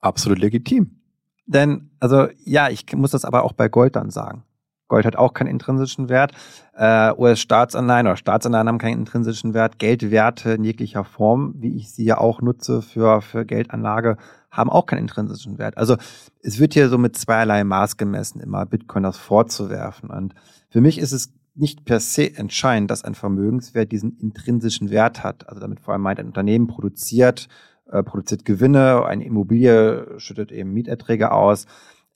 Absolut 0.00 0.38
legitim. 0.38 1.02
Denn, 1.44 1.90
also 2.00 2.28
ja, 2.44 2.70
ich 2.70 2.90
muss 2.94 3.10
das 3.10 3.26
aber 3.26 3.42
auch 3.44 3.52
bei 3.52 3.68
Gold 3.68 3.94
dann 3.94 4.10
sagen. 4.10 4.44
Gold 4.88 5.04
hat 5.04 5.16
auch 5.16 5.34
keinen 5.34 5.48
intrinsischen 5.48 6.08
Wert. 6.08 6.32
Äh, 6.74 7.12
US-Staatsanleihen 7.16 8.06
oder 8.06 8.16
Staatsanleihen 8.16 8.68
haben 8.68 8.78
keinen 8.78 9.00
intrinsischen 9.00 9.54
Wert. 9.54 9.78
Geldwerte 9.78 10.52
in 10.52 10.64
jeglicher 10.64 11.04
Form, 11.04 11.54
wie 11.58 11.76
ich 11.76 11.90
sie 11.90 12.04
ja 12.04 12.18
auch 12.18 12.40
nutze 12.40 12.82
für, 12.82 13.20
für 13.22 13.44
Geldanlage, 13.44 14.16
haben 14.50 14.70
auch 14.70 14.86
keinen 14.86 15.00
intrinsischen 15.00 15.58
Wert. 15.58 15.76
Also 15.76 15.96
es 16.40 16.58
wird 16.58 16.74
hier 16.74 16.88
so 16.88 16.98
mit 16.98 17.16
zweierlei 17.16 17.64
Maß 17.64 17.96
gemessen, 17.96 18.40
immer 18.40 18.64
Bitcoin 18.64 19.02
das 19.02 19.18
vorzuwerfen. 19.18 20.10
Und 20.10 20.34
für 20.70 20.80
mich 20.80 20.98
ist 20.98 21.12
es 21.12 21.32
nicht 21.56 21.84
per 21.84 22.00
se 22.00 22.36
entscheidend, 22.36 22.90
dass 22.90 23.02
ein 23.02 23.14
Vermögenswert 23.14 23.90
diesen 23.90 24.16
intrinsischen 24.18 24.90
Wert 24.90 25.24
hat. 25.24 25.48
Also 25.48 25.60
damit 25.60 25.80
vor 25.80 25.94
allem 25.94 26.02
meint, 26.02 26.20
ein 26.20 26.26
Unternehmen 26.26 26.66
produziert, 26.66 27.48
äh, 27.90 28.02
produziert 28.02 28.44
Gewinne, 28.44 29.04
eine 29.04 29.24
Immobilie 29.24 30.18
schüttet 30.18 30.52
eben 30.52 30.72
Mieterträge 30.72 31.32
aus. 31.32 31.66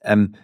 Ähm, 0.02 0.34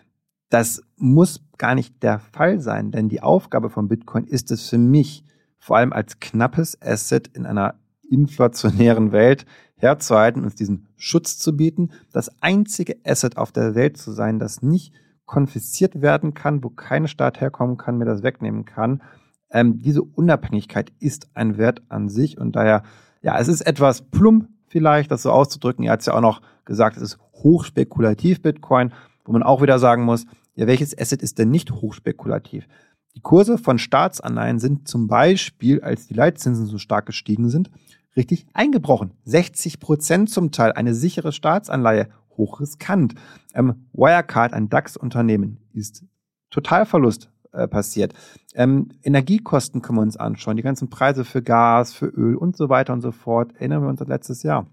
das 0.48 0.82
muss 0.96 1.44
gar 1.58 1.74
nicht 1.74 2.02
der 2.02 2.18
Fall 2.18 2.60
sein, 2.60 2.90
denn 2.90 3.08
die 3.08 3.22
Aufgabe 3.22 3.70
von 3.70 3.88
Bitcoin 3.88 4.24
ist 4.24 4.50
es 4.50 4.68
für 4.68 4.78
mich, 4.78 5.24
vor 5.58 5.76
allem 5.76 5.92
als 5.92 6.20
knappes 6.20 6.80
Asset 6.80 7.28
in 7.28 7.46
einer 7.46 7.74
inflationären 8.08 9.12
Welt 9.12 9.46
herzuhalten, 9.76 10.44
uns 10.44 10.54
diesen 10.54 10.88
Schutz 10.96 11.38
zu 11.38 11.56
bieten, 11.56 11.90
das 12.12 12.30
einzige 12.40 12.96
Asset 13.04 13.36
auf 13.36 13.52
der 13.52 13.74
Welt 13.74 13.96
zu 13.96 14.12
sein, 14.12 14.38
das 14.38 14.62
nicht 14.62 14.94
konfisziert 15.26 16.00
werden 16.00 16.34
kann, 16.34 16.62
wo 16.62 16.70
kein 16.70 17.08
Staat 17.08 17.40
herkommen 17.40 17.76
kann, 17.76 17.98
mir 17.98 18.04
das 18.04 18.22
wegnehmen 18.22 18.64
kann. 18.64 19.02
Ähm, 19.50 19.78
diese 19.80 20.02
Unabhängigkeit 20.02 20.92
ist 21.00 21.28
ein 21.34 21.58
Wert 21.58 21.82
an 21.88 22.08
sich 22.08 22.38
und 22.38 22.54
daher, 22.54 22.84
ja, 23.22 23.38
es 23.38 23.48
ist 23.48 23.62
etwas 23.62 24.02
plump 24.02 24.48
vielleicht, 24.68 25.10
das 25.10 25.22
so 25.22 25.30
auszudrücken. 25.30 25.84
Er 25.84 25.92
hat 25.92 26.00
es 26.00 26.06
ja 26.06 26.14
auch 26.14 26.20
noch 26.20 26.42
gesagt, 26.64 26.96
es 26.96 27.02
ist 27.02 27.18
hochspekulativ 27.34 28.40
Bitcoin, 28.40 28.92
wo 29.26 29.32
man 29.32 29.42
auch 29.42 29.60
wieder 29.60 29.78
sagen 29.78 30.04
muss, 30.04 30.24
ja, 30.54 30.66
welches 30.66 30.96
Asset 30.98 31.22
ist 31.22 31.38
denn 31.38 31.50
nicht 31.50 31.70
hochspekulativ? 31.72 32.66
Die 33.14 33.20
Kurse 33.20 33.58
von 33.58 33.78
Staatsanleihen 33.78 34.58
sind 34.58 34.88
zum 34.88 35.08
Beispiel, 35.08 35.80
als 35.80 36.06
die 36.06 36.14
Leitzinsen 36.14 36.66
so 36.66 36.78
stark 36.78 37.06
gestiegen 37.06 37.48
sind, 37.48 37.70
richtig 38.16 38.46
eingebrochen. 38.52 39.12
60 39.24 39.80
Prozent 39.80 40.30
zum 40.30 40.52
Teil. 40.52 40.72
Eine 40.72 40.94
sichere 40.94 41.32
Staatsanleihe. 41.32 42.08
Hochriskant. 42.36 43.14
Ähm, 43.54 43.86
Wirecard, 43.92 44.52
ein 44.52 44.68
DAX-Unternehmen, 44.68 45.58
ist 45.72 46.04
Totalverlust 46.50 47.30
äh, 47.52 47.66
passiert. 47.66 48.12
Ähm, 48.54 48.90
Energiekosten 49.02 49.80
können 49.80 49.98
wir 49.98 50.02
uns 50.02 50.18
anschauen. 50.18 50.56
Die 50.56 50.62
ganzen 50.62 50.90
Preise 50.90 51.24
für 51.24 51.42
Gas, 51.42 51.94
für 51.94 52.06
Öl 52.06 52.36
und 52.36 52.56
so 52.56 52.68
weiter 52.68 52.92
und 52.92 53.00
so 53.00 53.12
fort. 53.12 53.54
Erinnern 53.56 53.82
wir 53.82 53.88
uns 53.88 54.02
an 54.02 54.08
letztes 54.08 54.42
Jahr. 54.42 54.66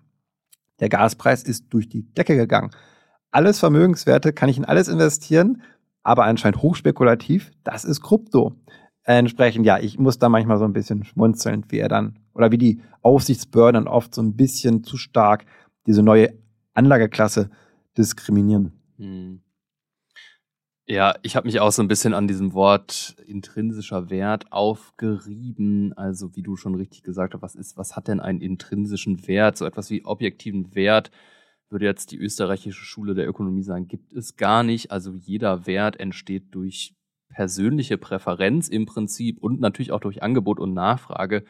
Der 0.82 0.90
Gaspreis 0.90 1.44
ist 1.44 1.68
durch 1.70 1.88
die 1.88 2.04
Decke 2.14 2.36
gegangen. 2.36 2.72
Alles 3.34 3.60
Vermögenswerte 3.60 4.32
kann 4.32 4.48
ich 4.48 4.58
in 4.58 4.66
alles 4.66 4.88
investieren, 4.88 5.64
aber 6.04 6.26
anscheinend 6.26 6.62
hochspekulativ. 6.62 7.52
Das 7.64 7.84
ist 7.84 8.02
Krypto. 8.02 8.54
Entsprechend, 9.06 9.66
ja, 9.66 9.80
ich 9.80 9.98
muss 9.98 10.20
da 10.20 10.30
manchmal 10.30 10.60
so 10.60 10.66
ein 10.66 10.74
bisschen 10.74 11.04
schmunzeln, 11.04 11.66
wie 11.70 11.80
er 11.80 11.90
dann 11.90 12.20
oder 12.36 12.52
wie 12.52 12.60
die 12.60 12.82
Aufsichtsbehörden 13.02 13.88
oft 13.88 14.14
so 14.14 14.22
ein 14.22 14.36
bisschen 14.36 14.84
zu 14.84 14.98
stark 14.98 15.46
diese 15.88 16.04
neue 16.04 16.38
Anlageklasse 16.76 17.50
diskriminieren. 17.98 18.72
Hm. 18.98 19.42
Ja, 20.86 21.16
ich 21.24 21.36
habe 21.36 21.48
mich 21.48 21.60
auch 21.60 21.72
so 21.72 21.82
ein 21.82 21.88
bisschen 21.88 22.14
an 22.14 22.28
diesem 22.28 22.54
Wort 22.54 23.16
intrinsischer 23.26 24.12
Wert 24.12 24.52
aufgerieben. 24.52 25.94
Also 25.94 26.36
wie 26.36 26.44
du 26.44 26.56
schon 26.56 26.76
richtig 26.76 27.02
gesagt 27.02 27.34
hast, 27.34 27.42
was 27.42 27.56
ist, 27.56 27.78
was 27.78 27.96
hat 27.96 28.08
denn 28.08 28.20
einen 28.20 28.42
intrinsischen 28.42 29.28
Wert? 29.28 29.58
So 29.58 29.66
etwas 29.66 29.90
wie 29.90 30.06
objektiven 30.06 30.76
Wert 30.76 31.10
würde 31.74 31.86
jetzt 31.86 32.12
die 32.12 32.18
österreichische 32.18 32.86
Schule 32.86 33.16
der 33.16 33.28
Ökonomie 33.28 33.64
sagen, 33.64 33.90
gibt 33.90 34.14
es 34.14 34.38
gar 34.38 34.64
nicht. 34.64 34.92
Also 34.92 35.12
jeder 35.14 35.66
Wert 35.66 36.00
entsteht 36.00 36.56
durch 36.56 36.96
persönliche 37.30 37.98
Präferenz 37.98 38.70
im 38.70 38.86
Prinzip 38.86 39.40
und 39.40 39.60
natürlich 39.60 39.92
auch 39.92 40.00
durch 40.00 40.24
Angebot 40.24 40.60
und 40.60 40.74
Nachfrage. 40.74 41.44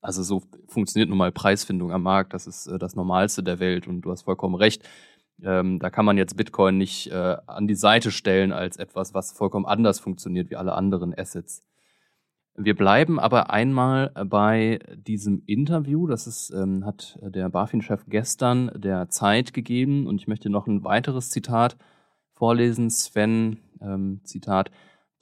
Also 0.00 0.22
so 0.22 0.42
funktioniert 0.68 1.08
nun 1.08 1.18
mal 1.18 1.32
Preisfindung 1.32 1.92
am 1.92 2.04
Markt. 2.04 2.32
Das 2.32 2.46
ist 2.46 2.68
äh, 2.68 2.78
das 2.78 2.94
Normalste 2.94 3.42
der 3.42 3.58
Welt 3.58 3.86
und 3.86 4.02
du 4.02 4.12
hast 4.12 4.22
vollkommen 4.22 4.54
recht. 4.54 4.88
Ähm, 5.42 5.78
da 5.78 5.90
kann 5.90 6.04
man 6.04 6.16
jetzt 6.16 6.36
Bitcoin 6.36 6.78
nicht 6.78 7.10
äh, 7.10 7.36
an 7.46 7.66
die 7.66 7.74
Seite 7.74 8.10
stellen 8.10 8.52
als 8.52 8.76
etwas, 8.76 9.12
was 9.12 9.32
vollkommen 9.32 9.66
anders 9.66 10.00
funktioniert 10.00 10.50
wie 10.50 10.56
alle 10.56 10.72
anderen 10.72 11.16
Assets. 11.16 11.62
Wir 12.60 12.74
bleiben 12.74 13.20
aber 13.20 13.50
einmal 13.50 14.10
bei 14.26 14.80
diesem 15.06 15.44
Interview. 15.46 16.08
Das 16.08 16.26
ist, 16.26 16.50
ähm, 16.50 16.84
hat 16.84 17.16
der 17.22 17.48
BaFin-Chef 17.50 18.06
gestern 18.08 18.72
der 18.74 19.08
Zeit 19.10 19.52
gegeben. 19.52 20.08
Und 20.08 20.20
ich 20.20 20.26
möchte 20.26 20.50
noch 20.50 20.66
ein 20.66 20.82
weiteres 20.82 21.30
Zitat 21.30 21.76
vorlesen. 22.32 22.90
Sven, 22.90 23.58
ähm, 23.80 24.22
Zitat, 24.24 24.72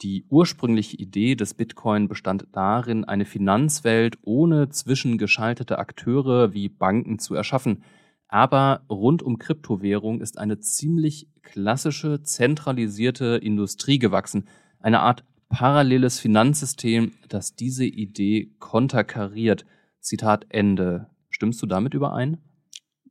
die 0.00 0.24
ursprüngliche 0.30 0.96
Idee 0.96 1.34
des 1.34 1.52
Bitcoin 1.52 2.08
bestand 2.08 2.46
darin, 2.52 3.04
eine 3.04 3.26
Finanzwelt 3.26 4.16
ohne 4.22 4.70
zwischengeschaltete 4.70 5.78
Akteure 5.78 6.54
wie 6.54 6.70
Banken 6.70 7.18
zu 7.18 7.34
erschaffen. 7.34 7.84
Aber 8.28 8.80
rund 8.88 9.22
um 9.22 9.38
Kryptowährung 9.38 10.22
ist 10.22 10.38
eine 10.38 10.58
ziemlich 10.60 11.28
klassische, 11.42 12.22
zentralisierte 12.22 13.38
Industrie 13.42 13.98
gewachsen. 13.98 14.48
Eine 14.80 15.00
Art 15.00 15.22
paralleles 15.48 16.18
Finanzsystem, 16.18 17.12
das 17.28 17.54
diese 17.54 17.84
Idee 17.84 18.54
konterkariert. 18.58 19.64
Zitat 20.00 20.46
Ende. 20.48 21.06
Stimmst 21.30 21.62
du 21.62 21.66
damit 21.66 21.94
überein? 21.94 22.38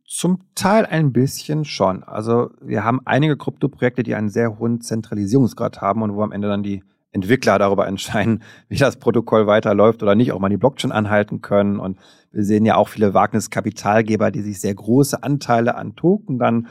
Zum 0.07 0.43
Teil 0.53 0.85
ein 0.85 1.13
bisschen 1.13 1.65
schon. 1.65 2.03
Also 2.03 2.51
wir 2.61 2.83
haben 2.83 3.01
einige 3.05 3.37
Krypto-Projekte, 3.37 4.03
die 4.03 4.15
einen 4.15 4.29
sehr 4.29 4.59
hohen 4.59 4.81
Zentralisierungsgrad 4.81 5.81
haben 5.81 6.03
und 6.03 6.15
wo 6.15 6.21
am 6.21 6.31
Ende 6.31 6.47
dann 6.47 6.63
die 6.63 6.83
Entwickler 7.11 7.57
darüber 7.57 7.87
entscheiden, 7.87 8.43
wie 8.67 8.77
das 8.77 8.97
Protokoll 8.97 9.47
weiterläuft 9.47 10.03
oder 10.03 10.15
nicht, 10.15 10.31
auch 10.31 10.39
mal 10.39 10.49
die 10.49 10.57
Blockchain 10.57 10.91
anhalten 10.91 11.41
können. 11.41 11.79
Und 11.79 11.97
wir 12.31 12.43
sehen 12.43 12.65
ja 12.65 12.75
auch 12.75 12.89
viele 12.89 13.13
Wagniskapitalgeber, 13.13 14.31
die 14.31 14.41
sich 14.41 14.59
sehr 14.59 14.75
große 14.75 15.23
Anteile 15.23 15.75
an 15.75 15.95
Token 15.95 16.37
dann 16.37 16.67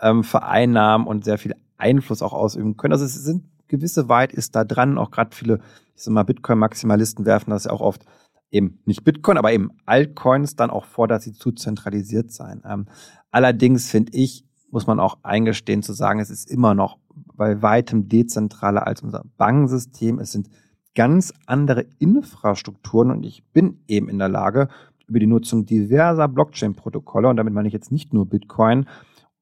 ähm, 0.00 0.22
vereinnahmen 0.22 1.06
und 1.06 1.24
sehr 1.24 1.38
viel 1.38 1.54
Einfluss 1.78 2.22
auch 2.22 2.32
ausüben 2.32 2.76
können. 2.76 2.92
Also 2.92 3.04
es 3.04 3.14
sind 3.14 3.44
gewisse 3.68 4.08
Wahrheit 4.08 4.32
ist 4.32 4.54
da 4.54 4.64
dran. 4.64 4.98
Auch 4.98 5.10
gerade 5.10 5.34
viele, 5.34 5.60
ich 5.94 6.02
sag 6.02 6.14
mal, 6.14 6.24
Bitcoin-Maximalisten 6.24 7.24
werfen 7.26 7.50
das 7.50 7.64
ja 7.64 7.70
auch 7.70 7.80
oft 7.80 8.04
eben 8.50 8.78
nicht 8.84 9.04
Bitcoin, 9.04 9.38
aber 9.38 9.52
eben 9.52 9.70
Altcoins 9.86 10.56
dann 10.56 10.70
auch 10.70 10.84
vor, 10.84 11.08
dass 11.08 11.24
sie 11.24 11.32
zu 11.32 11.52
zentralisiert 11.52 12.30
seien. 12.30 12.62
Ähm, 12.64 12.86
allerdings 13.30 13.90
finde 13.90 14.12
ich, 14.12 14.44
muss 14.70 14.86
man 14.86 15.00
auch 15.00 15.18
eingestehen 15.22 15.82
zu 15.82 15.92
sagen, 15.92 16.20
es 16.20 16.30
ist 16.30 16.50
immer 16.50 16.74
noch 16.74 16.98
bei 17.34 17.62
weitem 17.62 18.08
dezentraler 18.08 18.86
als 18.86 19.02
unser 19.02 19.24
Bankensystem. 19.36 20.18
Es 20.18 20.32
sind 20.32 20.48
ganz 20.94 21.32
andere 21.46 21.86
Infrastrukturen 21.98 23.10
und 23.10 23.24
ich 23.24 23.44
bin 23.52 23.80
eben 23.86 24.08
in 24.08 24.18
der 24.18 24.28
Lage, 24.28 24.68
über 25.06 25.20
die 25.20 25.26
Nutzung 25.26 25.66
diverser 25.66 26.28
Blockchain-Protokolle, 26.28 27.28
und 27.28 27.36
damit 27.36 27.54
meine 27.54 27.68
ich 27.68 27.74
jetzt 27.74 27.92
nicht 27.92 28.12
nur 28.12 28.26
Bitcoin, 28.26 28.86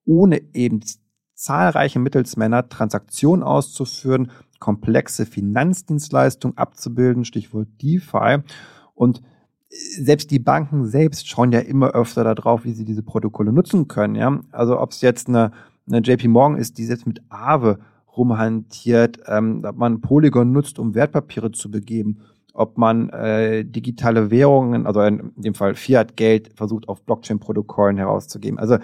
ohne 0.04 0.42
eben 0.52 0.80
zahlreiche 1.34 1.98
Mittelsmänner 1.98 2.68
Transaktionen 2.68 3.42
auszuführen, 3.42 4.30
komplexe 4.58 5.26
Finanzdienstleistungen 5.26 6.56
abzubilden, 6.56 7.24
Stichwort 7.24 7.68
DeFi. 7.82 8.38
Und 8.94 9.22
selbst 9.68 10.30
die 10.30 10.38
Banken 10.38 10.86
selbst 10.86 11.28
schauen 11.28 11.52
ja 11.52 11.60
immer 11.60 11.90
öfter 11.90 12.22
darauf, 12.24 12.64
wie 12.64 12.72
sie 12.72 12.84
diese 12.84 13.02
Protokolle 13.02 13.52
nutzen 13.52 13.88
können. 13.88 14.14
Ja? 14.14 14.40
Also 14.52 14.80
ob 14.80 14.92
es 14.92 15.00
jetzt 15.00 15.28
eine, 15.28 15.52
eine 15.86 15.98
JP 15.98 16.28
Morgan 16.28 16.58
ist, 16.58 16.78
die 16.78 16.86
jetzt 16.86 17.06
mit 17.06 17.22
Aave 17.28 17.78
rumhantiert, 18.16 19.18
ähm, 19.26 19.62
ob 19.64 19.76
man 19.76 20.00
Polygon 20.00 20.52
nutzt, 20.52 20.78
um 20.78 20.94
Wertpapiere 20.94 21.50
zu 21.50 21.70
begeben, 21.70 22.20
ob 22.52 22.78
man 22.78 23.10
äh, 23.10 23.64
digitale 23.64 24.30
Währungen, 24.30 24.86
also 24.86 25.02
in 25.02 25.32
dem 25.36 25.54
Fall 25.54 25.74
Fiat-Geld, 25.74 26.52
versucht 26.54 26.88
auf 26.88 27.02
Blockchain-Protokollen 27.02 27.96
herauszugeben. 27.96 28.60
Also 28.60 28.78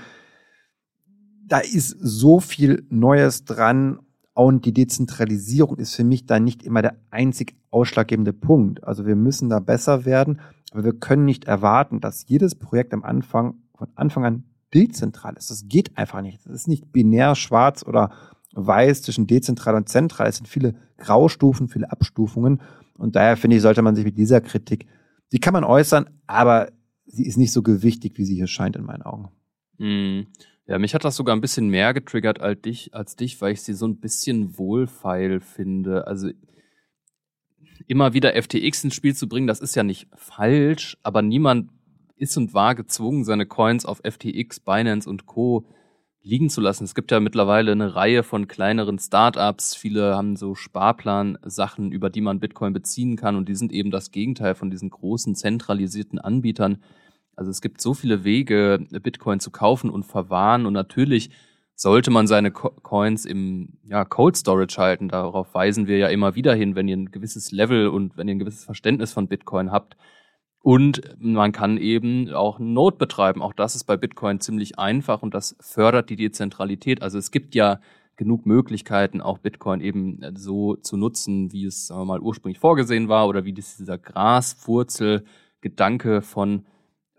da 1.51 1.59
ist 1.59 1.97
so 2.01 2.39
viel 2.39 2.87
Neues 2.91 3.45
dran 3.45 3.99
und 4.35 4.65
die 4.65 4.73
Dezentralisierung 4.73 5.79
ist 5.79 5.97
für 5.97 6.05
mich 6.05 6.25
da 6.25 6.39
nicht 6.39 6.63
immer 6.63 6.81
der 6.81 6.97
einzig 7.11 7.57
ausschlaggebende 7.71 8.33
Punkt. 8.33 8.85
Also 8.85 9.05
wir 9.05 9.17
müssen 9.17 9.49
da 9.49 9.59
besser 9.59 10.05
werden, 10.05 10.41
aber 10.71 10.85
wir 10.85 10.93
können 10.93 11.25
nicht 11.25 11.47
erwarten, 11.47 12.01
dass 12.01 12.29
jedes 12.29 12.55
Projekt 12.55 12.95
am 12.95 13.03
Anfang, 13.03 13.57
von 13.75 13.89
Anfang 13.97 14.25
an 14.25 14.45
dezentral 14.73 15.35
ist. 15.37 15.51
Das 15.51 15.67
geht 15.67 15.99
einfach 15.99 16.23
nicht. 16.23 16.47
Das 16.47 16.53
ist 16.53 16.69
nicht 16.69 16.93
binär 16.93 17.35
schwarz 17.35 17.85
oder 17.85 18.13
weiß 18.55 19.03
zwischen 19.03 19.27
dezentral 19.27 19.75
und 19.75 19.89
zentral. 19.89 20.29
Es 20.29 20.37
sind 20.37 20.47
viele 20.47 20.77
Graustufen, 20.99 21.67
viele 21.69 21.91
Abstufungen. 21.91 22.61
Und 22.97 23.17
daher 23.17 23.37
finde 23.37 23.57
ich, 23.57 23.63
sollte 23.63 23.83
man 23.83 23.97
sich 23.97 24.05
mit 24.05 24.17
dieser 24.17 24.41
Kritik, 24.41 24.87
die 25.33 25.41
kann 25.41 25.53
man 25.53 25.65
äußern, 25.65 26.11
aber 26.29 26.71
sie 27.07 27.27
ist 27.27 27.39
nicht 27.39 27.53
so 27.53 27.63
gewichtig, 27.63 28.19
wie 28.19 28.25
sie 28.25 28.37
hier 28.37 28.47
scheint 28.47 28.77
in 28.77 28.85
meinen 28.85 29.03
Augen. 29.03 29.31
Mm. 29.79 30.27
Ja, 30.71 30.79
mich 30.79 30.95
hat 30.95 31.05
das 31.05 31.17
sogar 31.17 31.35
ein 31.35 31.41
bisschen 31.41 31.69
mehr 31.69 31.93
getriggert 31.93 32.41
als 32.41 32.63
dich, 32.63 32.95
als 32.95 33.17
dich, 33.17 33.41
weil 33.41 33.55
ich 33.55 33.63
sie 33.63 33.75
so 33.75 33.89
ein 33.89 33.99
bisschen 33.99 34.57
wohlfeil 34.57 35.41
finde. 35.41 36.07
Also 36.07 36.31
immer 37.89 38.15
wieder 38.15 38.41
FTX 38.41 38.85
ins 38.85 38.95
Spiel 38.95 39.17
zu 39.17 39.29
bringen, 39.29 39.49
das 39.49 39.59
ist 39.59 39.75
ja 39.75 39.83
nicht 39.83 40.07
falsch, 40.15 40.97
aber 41.03 41.23
niemand 41.23 41.71
ist 42.15 42.37
und 42.37 42.55
war 42.55 42.77
gezwungen, 42.77 43.25
seine 43.25 43.47
Coins 43.47 43.85
auf 43.85 44.01
FTX, 44.05 44.61
Binance 44.61 45.11
und 45.11 45.27
Co. 45.27 45.67
liegen 46.23 46.51
zu 46.51 46.61
lassen. 46.61 46.85
Es 46.85 46.95
gibt 46.95 47.11
ja 47.11 47.19
mittlerweile 47.19 47.73
eine 47.73 47.97
Reihe 47.97 48.23
von 48.23 48.47
kleineren 48.47 49.01
Startups. 49.01 49.75
Viele 49.75 50.15
haben 50.15 50.37
so 50.37 50.55
Sparplan-Sachen, 50.55 51.91
über 51.91 52.11
die 52.11 52.21
man 52.21 52.39
Bitcoin 52.39 52.73
beziehen 52.73 53.17
kann. 53.17 53.35
Und 53.35 53.49
die 53.49 53.57
sind 53.57 53.73
eben 53.73 53.91
das 53.91 54.13
Gegenteil 54.13 54.55
von 54.55 54.71
diesen 54.71 54.91
großen 54.91 55.35
zentralisierten 55.35 56.21
Anbietern. 56.21 56.79
Also 57.41 57.51
es 57.51 57.61
gibt 57.63 57.81
so 57.81 57.95
viele 57.95 58.23
Wege, 58.23 58.87
Bitcoin 59.03 59.41
zu 59.41 59.51
kaufen 59.51 59.89
und 59.89 60.05
verwahren. 60.05 60.67
Und 60.67 60.75
natürlich 60.75 61.31
sollte 61.75 62.11
man 62.11 62.27
seine 62.27 62.51
Co 62.51 62.69
Coins 62.83 63.25
im 63.25 63.79
ja, 63.83 64.05
Cold 64.05 64.37
Storage 64.37 64.77
halten. 64.77 65.09
Darauf 65.09 65.55
weisen 65.55 65.87
wir 65.87 65.97
ja 65.97 66.09
immer 66.09 66.35
wieder 66.35 66.55
hin, 66.55 66.75
wenn 66.75 66.87
ihr 66.87 66.99
ein 66.99 67.11
gewisses 67.11 67.51
Level 67.51 67.89
und 67.89 68.19
wenn 68.19 68.29
ihr 68.29 68.35
ein 68.35 68.41
gewisses 68.41 68.67
Verständnis 68.67 69.15
von 69.15 69.27
Bitcoin 69.27 69.73
habt. 69.73 69.97
Und 70.63 71.01
man 71.19 71.53
kann 71.53 71.79
eben 71.79 72.31
auch 72.35 72.59
Node 72.59 72.99
betreiben. 72.99 73.41
Auch 73.41 73.55
das 73.55 73.75
ist 73.75 73.85
bei 73.85 73.97
Bitcoin 73.97 74.41
ziemlich 74.41 74.79
einfach 74.79 75.23
und 75.23 75.33
das 75.33 75.57
fördert 75.61 76.11
die 76.11 76.17
Dezentralität. 76.17 77.01
Also 77.01 77.17
es 77.17 77.31
gibt 77.31 77.55
ja 77.55 77.81
genug 78.17 78.45
Möglichkeiten, 78.45 79.23
auch 79.23 79.39
Bitcoin 79.39 79.81
eben 79.81 80.21
so 80.37 80.77
zu 80.77 80.99
nutzen, 80.99 81.53
wie 81.53 81.65
es 81.65 81.87
sagen 81.87 82.03
wir 82.03 82.05
mal 82.05 82.21
ursprünglich 82.21 82.59
vorgesehen 82.59 83.09
war 83.09 83.29
oder 83.29 83.47
wie 83.47 83.55
dieser 83.55 83.97
Graswurzel-Gedanke 83.97 86.21
von 86.21 86.67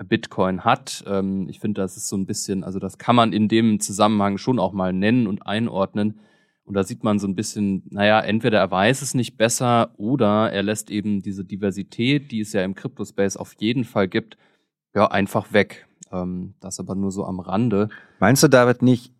Bitcoin 0.03 0.63
hat. 0.63 1.03
Ähm, 1.07 1.47
ich 1.49 1.59
finde, 1.59 1.81
das 1.81 1.97
ist 1.97 2.07
so 2.07 2.15
ein 2.17 2.25
bisschen, 2.25 2.63
also 2.63 2.79
das 2.79 2.97
kann 2.97 3.15
man 3.15 3.33
in 3.33 3.47
dem 3.47 3.79
Zusammenhang 3.79 4.37
schon 4.37 4.59
auch 4.59 4.73
mal 4.73 4.93
nennen 4.93 5.27
und 5.27 5.45
einordnen. 5.45 6.19
Und 6.63 6.75
da 6.75 6.83
sieht 6.83 7.03
man 7.03 7.19
so 7.19 7.27
ein 7.27 7.35
bisschen, 7.35 7.83
naja, 7.89 8.19
entweder 8.21 8.59
er 8.59 8.71
weiß 8.71 9.01
es 9.01 9.13
nicht 9.13 9.37
besser 9.37 9.93
oder 9.97 10.51
er 10.51 10.63
lässt 10.63 10.91
eben 10.91 11.21
diese 11.21 11.43
Diversität, 11.43 12.31
die 12.31 12.41
es 12.41 12.53
ja 12.53 12.63
im 12.63 12.75
Crypto-Space 12.75 13.35
auf 13.35 13.53
jeden 13.59 13.83
Fall 13.83 14.07
gibt, 14.07 14.37
ja, 14.93 15.07
einfach 15.07 15.53
weg. 15.53 15.87
Ähm, 16.11 16.53
das 16.59 16.79
aber 16.79 16.95
nur 16.95 17.11
so 17.11 17.25
am 17.25 17.39
Rande. 17.39 17.89
Meinst 18.19 18.43
du, 18.43 18.47
David, 18.47 18.81
nicht, 18.81 19.13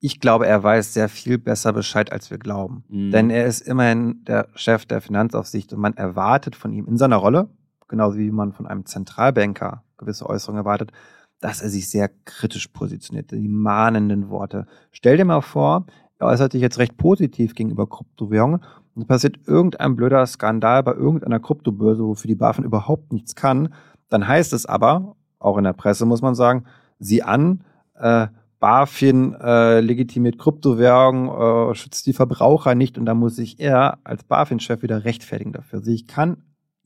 ich 0.00 0.20
glaube, 0.20 0.46
er 0.46 0.62
weiß 0.62 0.94
sehr 0.94 1.08
viel 1.08 1.38
besser 1.38 1.72
Bescheid, 1.72 2.12
als 2.12 2.30
wir 2.30 2.38
glauben. 2.38 2.84
Mhm. 2.88 3.10
Denn 3.10 3.30
er 3.30 3.46
ist 3.46 3.60
immerhin 3.60 4.24
der 4.24 4.48
Chef 4.54 4.86
der 4.86 5.00
Finanzaufsicht 5.00 5.72
und 5.72 5.80
man 5.80 5.94
erwartet 5.94 6.56
von 6.56 6.72
ihm 6.72 6.86
in 6.86 6.96
seiner 6.96 7.16
Rolle, 7.16 7.48
genauso 7.88 8.18
wie 8.18 8.30
man 8.30 8.52
von 8.52 8.66
einem 8.66 8.86
Zentralbanker 8.86 9.82
gewisse 9.96 10.28
Äußerungen 10.28 10.60
erwartet, 10.60 10.92
dass 11.40 11.62
er 11.62 11.68
sich 11.68 11.88
sehr 11.88 12.10
kritisch 12.24 12.68
positioniert, 12.68 13.30
die 13.30 13.48
mahnenden 13.48 14.28
Worte. 14.28 14.66
Stell 14.90 15.16
dir 15.16 15.24
mal 15.24 15.40
vor, 15.40 15.86
er 16.18 16.26
äußert 16.26 16.52
sich 16.52 16.60
jetzt 16.60 16.78
recht 16.78 16.96
positiv 16.96 17.54
gegenüber 17.54 17.88
Kryptowährungen 17.88 18.60
und 18.94 19.06
passiert 19.06 19.38
irgendein 19.46 19.94
blöder 19.94 20.26
Skandal 20.26 20.82
bei 20.82 20.92
irgendeiner 20.92 21.38
Kryptobörse, 21.38 22.04
wofür 22.04 22.28
die 22.28 22.34
BaFin 22.34 22.64
überhaupt 22.64 23.12
nichts 23.12 23.36
kann, 23.36 23.72
dann 24.08 24.26
heißt 24.26 24.52
es 24.52 24.66
aber, 24.66 25.14
auch 25.38 25.56
in 25.56 25.64
der 25.64 25.72
Presse 25.72 26.06
muss 26.06 26.22
man 26.22 26.34
sagen, 26.34 26.64
sieh 26.98 27.22
an, 27.22 27.62
äh, 27.94 28.26
BaFin 28.58 29.34
äh, 29.34 29.80
legitimiert 29.80 30.38
Kryptowährungen, 30.38 31.28
äh, 31.70 31.74
schützt 31.76 32.06
die 32.06 32.12
Verbraucher 32.12 32.74
nicht 32.74 32.98
und 32.98 33.06
da 33.06 33.14
muss 33.14 33.36
sich 33.36 33.60
er 33.60 33.98
als 34.02 34.24
BaFin-Chef 34.24 34.82
wieder 34.82 35.04
rechtfertigen 35.04 35.52
dafür. 35.52 35.78
Also 35.78 35.92
ich 35.92 36.08
kann 36.08 36.38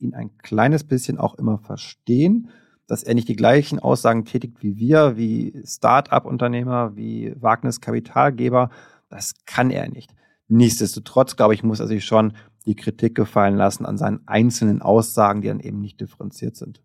ihn 0.03 0.13
ein 0.13 0.37
kleines 0.37 0.83
bisschen 0.83 1.17
auch 1.17 1.35
immer 1.35 1.57
verstehen, 1.57 2.49
dass 2.87 3.03
er 3.03 3.15
nicht 3.15 3.27
die 3.29 3.35
gleichen 3.35 3.79
Aussagen 3.79 4.25
tätigt 4.25 4.61
wie 4.61 4.77
wir, 4.77 5.17
wie 5.17 5.61
Start-up-Unternehmer, 5.65 6.95
wie 6.95 7.33
Wagniskapitalgeber. 7.39 8.69
Das 9.09 9.33
kann 9.45 9.71
er 9.71 9.89
nicht. 9.89 10.13
Nichtsdestotrotz, 10.47 11.35
glaube 11.35 11.53
ich, 11.53 11.63
muss 11.63 11.79
er 11.79 11.87
sich 11.87 12.05
schon 12.05 12.33
die 12.65 12.75
Kritik 12.75 13.15
gefallen 13.15 13.55
lassen 13.55 13.85
an 13.85 13.97
seinen 13.97 14.21
einzelnen 14.27 14.81
Aussagen, 14.81 15.41
die 15.41 15.47
dann 15.47 15.59
eben 15.59 15.79
nicht 15.79 15.99
differenziert 15.99 16.55
sind. 16.55 16.81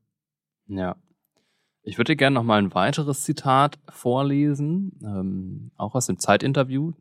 Ja. 0.67 0.97
Ich 1.83 1.99
würde 1.99 2.17
gerne 2.17 2.35
noch 2.35 2.45
mal 2.45 2.59
ein 2.59 2.75
weiteres 2.75 3.23
Zitat 3.23 3.79
vorlesen, 3.89 4.99
ähm, 5.03 5.71
auch 5.77 5.95
aus 5.95 6.07
dem 6.07 6.19
Zeitinterview. 6.19 6.93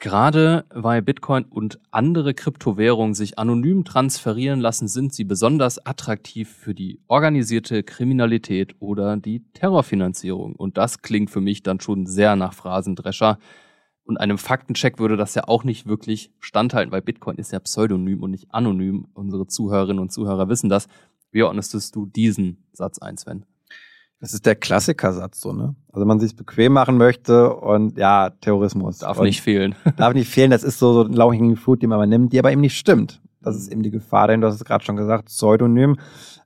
Gerade 0.00 0.64
weil 0.70 1.02
Bitcoin 1.02 1.44
und 1.44 1.78
andere 1.90 2.32
Kryptowährungen 2.32 3.12
sich 3.12 3.38
anonym 3.38 3.84
transferieren 3.84 4.58
lassen, 4.58 4.88
sind 4.88 5.12
sie 5.12 5.24
besonders 5.24 5.84
attraktiv 5.84 6.48
für 6.48 6.74
die 6.74 7.02
organisierte 7.06 7.82
Kriminalität 7.82 8.76
oder 8.80 9.18
die 9.18 9.44
Terrorfinanzierung. 9.52 10.56
Und 10.56 10.78
das 10.78 11.02
klingt 11.02 11.28
für 11.30 11.42
mich 11.42 11.62
dann 11.62 11.80
schon 11.80 12.06
sehr 12.06 12.34
nach 12.34 12.54
Phrasendrescher. 12.54 13.38
Und 14.04 14.16
einem 14.16 14.38
Faktencheck 14.38 14.98
würde 14.98 15.18
das 15.18 15.34
ja 15.34 15.46
auch 15.46 15.64
nicht 15.64 15.86
wirklich 15.86 16.32
standhalten, 16.40 16.92
weil 16.92 17.02
Bitcoin 17.02 17.36
ist 17.36 17.52
ja 17.52 17.60
pseudonym 17.60 18.22
und 18.22 18.30
nicht 18.30 18.54
anonym. 18.54 19.06
Unsere 19.12 19.48
Zuhörerinnen 19.48 20.00
und 20.00 20.10
Zuhörer 20.12 20.48
wissen 20.48 20.70
das. 20.70 20.88
Wie 21.30 21.42
ordnest 21.42 21.94
du 21.94 22.06
diesen 22.06 22.64
Satz 22.72 23.00
ein, 23.00 23.18
Sven? 23.18 23.44
Das 24.20 24.34
ist 24.34 24.44
der 24.44 24.54
Klassikersatz 24.54 25.40
so, 25.40 25.52
ne? 25.52 25.74
Also 25.92 26.04
man 26.04 26.20
sich 26.20 26.36
bequem 26.36 26.74
machen 26.74 26.98
möchte 26.98 27.54
und 27.54 27.96
ja, 27.96 28.30
Terrorismus. 28.40 28.98
Darf 28.98 29.18
und 29.18 29.24
nicht 29.24 29.40
fehlen. 29.40 29.74
Darf 29.96 30.12
nicht 30.12 30.30
fehlen. 30.30 30.50
Das 30.50 30.62
ist 30.62 30.78
so, 30.78 30.92
so 30.92 31.04
ein 31.04 31.14
lauchigen 31.14 31.56
Food, 31.56 31.82
den 31.82 31.88
man 31.88 32.08
nimmt, 32.08 32.32
die 32.32 32.38
aber 32.38 32.52
eben 32.52 32.60
nicht 32.60 32.76
stimmt. 32.76 33.20
Das 33.40 33.56
ist 33.56 33.72
eben 33.72 33.82
die 33.82 33.90
Gefahr, 33.90 34.28
denn 34.28 34.42
du 34.42 34.46
hast 34.46 34.56
es 34.56 34.64
gerade 34.64 34.84
schon 34.84 34.96
gesagt, 34.96 35.26
Pseudonym. 35.26 35.96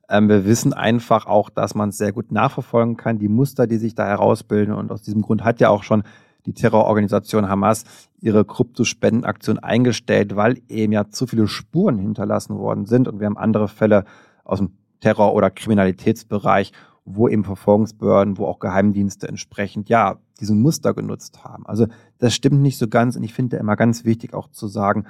Ähm, 0.09 0.29
wir 0.29 0.45
wissen 0.45 0.71
einfach 0.71 1.25
auch, 1.25 1.49
dass 1.49 1.75
man 1.75 1.89
es 1.89 1.97
sehr 1.97 2.13
gut 2.13 2.31
nachverfolgen 2.31 2.95
kann, 2.95 3.19
die 3.19 3.27
Muster, 3.27 3.67
die 3.67 3.77
sich 3.77 3.93
da 3.93 4.05
herausbilden. 4.05 4.73
Und 4.73 4.91
aus 4.91 5.01
diesem 5.01 5.21
Grund 5.21 5.43
hat 5.43 5.59
ja 5.59 5.69
auch 5.69 5.83
schon 5.83 6.03
die 6.45 6.53
Terrororganisation 6.53 7.49
Hamas 7.49 7.83
ihre 8.21 8.45
Kryptospendenaktion 8.45 9.59
eingestellt, 9.59 10.35
weil 10.35 10.61
eben 10.69 10.93
ja 10.93 11.09
zu 11.09 11.27
viele 11.27 11.47
Spuren 11.47 11.97
hinterlassen 11.97 12.57
worden 12.57 12.85
sind. 12.85 13.09
Und 13.09 13.19
wir 13.19 13.25
haben 13.25 13.37
andere 13.37 13.67
Fälle 13.67 14.05
aus 14.45 14.59
dem 14.59 14.71
Terror- 15.01 15.33
oder 15.33 15.49
Kriminalitätsbereich, 15.49 16.71
wo 17.05 17.29
eben 17.29 17.43
Verfolgungsbehörden, 17.43 18.37
wo 18.37 18.47
auch 18.47 18.59
Geheimdienste 18.59 19.27
entsprechend 19.27 19.89
ja 19.89 20.17
diesen 20.39 20.61
Muster 20.61 20.93
genutzt 20.93 21.43
haben. 21.43 21.65
Also 21.67 21.87
das 22.17 22.33
stimmt 22.33 22.61
nicht 22.61 22.77
so 22.77 22.87
ganz 22.87 23.15
und 23.15 23.23
ich 23.23 23.33
finde 23.33 23.57
immer 23.57 23.75
ganz 23.75 24.03
wichtig 24.05 24.33
auch 24.33 24.49
zu 24.49 24.67
sagen, 24.67 25.05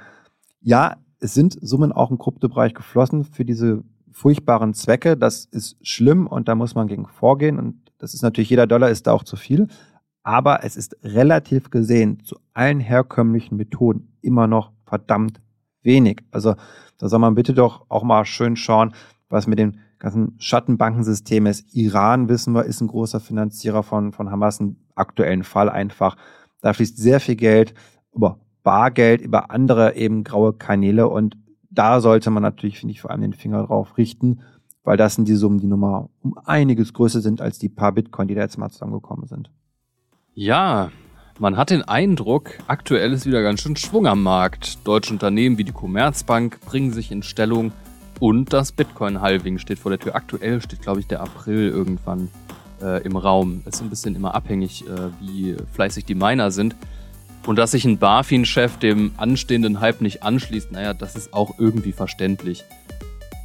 ja, 0.60 0.96
es 1.18 1.32
sind 1.32 1.56
Summen 1.60 1.92
auch 1.92 2.10
im 2.10 2.18
Kryptobereich 2.18 2.74
geflossen 2.74 3.24
für 3.24 3.46
diese 3.46 3.82
furchtbaren 4.12 4.74
Zwecke. 4.74 5.16
Das 5.16 5.46
ist 5.46 5.76
schlimm 5.86 6.26
und 6.26 6.48
da 6.48 6.54
muss 6.54 6.74
man 6.74 6.86
gegen 6.86 7.06
vorgehen 7.06 7.58
und 7.58 7.80
das 7.98 8.12
ist 8.12 8.22
natürlich 8.22 8.50
jeder 8.50 8.66
Dollar 8.66 8.90
ist 8.90 9.06
da 9.06 9.12
auch 9.12 9.24
zu 9.24 9.36
viel. 9.36 9.68
Aber 10.22 10.64
es 10.64 10.76
ist 10.76 10.96
relativ 11.02 11.70
gesehen 11.70 12.20
zu 12.24 12.36
allen 12.52 12.80
herkömmlichen 12.80 13.56
Methoden 13.56 14.12
immer 14.20 14.46
noch 14.46 14.72
verdammt 14.84 15.40
wenig. 15.82 16.22
Also 16.30 16.56
da 16.98 17.08
soll 17.08 17.20
man 17.20 17.34
bitte 17.34 17.54
doch 17.54 17.86
auch 17.88 18.02
mal 18.02 18.24
schön 18.26 18.56
schauen, 18.56 18.92
was 19.28 19.46
mit 19.46 19.58
den 19.58 19.78
ganzen 19.98 20.34
Schattenbankensystem 20.38 21.46
ist. 21.46 21.74
Iran, 21.74 22.28
wissen 22.28 22.54
wir, 22.54 22.64
ist 22.64 22.80
ein 22.80 22.88
großer 22.88 23.20
Finanzierer 23.20 23.82
von, 23.82 24.12
von 24.12 24.30
Hamas, 24.30 24.60
ein 24.60 24.76
aktuellen 24.94 25.42
Fall 25.42 25.68
einfach. 25.68 26.16
Da 26.60 26.72
fließt 26.72 26.96
sehr 26.96 27.20
viel 27.20 27.36
Geld 27.36 27.74
über 28.14 28.40
Bargeld, 28.62 29.20
über 29.20 29.50
andere 29.50 29.96
eben 29.96 30.24
graue 30.24 30.52
Kanäle 30.52 31.08
und 31.08 31.36
da 31.70 32.00
sollte 32.00 32.30
man 32.30 32.42
natürlich, 32.42 32.78
finde 32.78 32.92
ich, 32.92 33.00
vor 33.00 33.10
allem 33.10 33.20
den 33.20 33.34
Finger 33.34 33.64
drauf 33.64 33.98
richten, 33.98 34.40
weil 34.82 34.96
das 34.96 35.14
sind 35.14 35.28
die 35.28 35.34
Summen, 35.34 35.58
die 35.58 35.66
nochmal 35.66 36.08
um 36.22 36.38
einiges 36.44 36.92
größer 36.92 37.20
sind 37.20 37.40
als 37.40 37.58
die 37.58 37.68
paar 37.68 37.92
Bitcoin, 37.92 38.28
die 38.28 38.34
da 38.34 38.40
jetzt 38.40 38.56
mal 38.56 38.70
zusammengekommen 38.70 39.26
sind. 39.26 39.50
Ja, 40.32 40.90
man 41.38 41.56
hat 41.56 41.70
den 41.70 41.82
Eindruck, 41.82 42.52
aktuell 42.66 43.12
ist 43.12 43.26
wieder 43.26 43.42
ganz 43.42 43.60
schön 43.60 43.76
Schwung 43.76 44.06
am 44.06 44.22
Markt. 44.22 44.86
Deutsche 44.86 45.12
Unternehmen 45.12 45.58
wie 45.58 45.64
die 45.64 45.72
Commerzbank 45.72 46.60
bringen 46.64 46.92
sich 46.92 47.12
in 47.12 47.22
Stellung, 47.22 47.72
und 48.18 48.52
das 48.52 48.72
Bitcoin-Halving 48.72 49.58
steht 49.58 49.78
vor 49.78 49.90
der 49.90 49.98
Tür. 49.98 50.14
Aktuell 50.14 50.60
steht, 50.60 50.82
glaube 50.82 51.00
ich, 51.00 51.06
der 51.06 51.20
April 51.20 51.68
irgendwann 51.68 52.28
äh, 52.80 53.02
im 53.02 53.16
Raum. 53.16 53.62
Ist 53.66 53.82
ein 53.82 53.90
bisschen 53.90 54.14
immer 54.14 54.34
abhängig, 54.34 54.84
äh, 54.86 55.10
wie 55.20 55.56
fleißig 55.72 56.04
die 56.04 56.14
Miner 56.14 56.50
sind. 56.50 56.76
Und 57.46 57.56
dass 57.56 57.70
sich 57.72 57.84
ein 57.84 57.98
BaFin-Chef 57.98 58.78
dem 58.78 59.12
anstehenden 59.16 59.80
Hype 59.80 60.00
nicht 60.00 60.22
anschließt, 60.22 60.72
naja, 60.72 60.94
das 60.94 61.14
ist 61.14 61.32
auch 61.32 61.58
irgendwie 61.58 61.92
verständlich. 61.92 62.64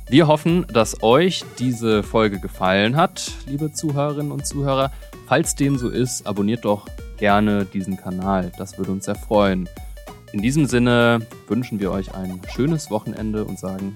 Wir 0.09 0.27
hoffen, 0.27 0.65
dass 0.73 1.03
euch 1.03 1.45
diese 1.59 2.03
Folge 2.03 2.39
gefallen 2.39 2.95
hat, 2.95 3.31
liebe 3.47 3.71
Zuhörerinnen 3.71 4.31
und 4.31 4.45
Zuhörer. 4.45 4.91
Falls 5.27 5.55
dem 5.55 5.77
so 5.77 5.87
ist, 5.87 6.27
abonniert 6.27 6.65
doch 6.65 6.87
gerne 7.17 7.65
diesen 7.65 7.95
Kanal. 7.95 8.51
Das 8.57 8.77
würde 8.77 8.91
uns 8.91 9.05
sehr 9.05 9.15
freuen. 9.15 9.69
In 10.33 10.41
diesem 10.41 10.65
Sinne 10.65 11.19
wünschen 11.47 11.79
wir 11.79 11.91
euch 11.91 12.13
ein 12.15 12.41
schönes 12.53 12.89
Wochenende 12.89 13.45
und 13.45 13.59
sagen 13.59 13.95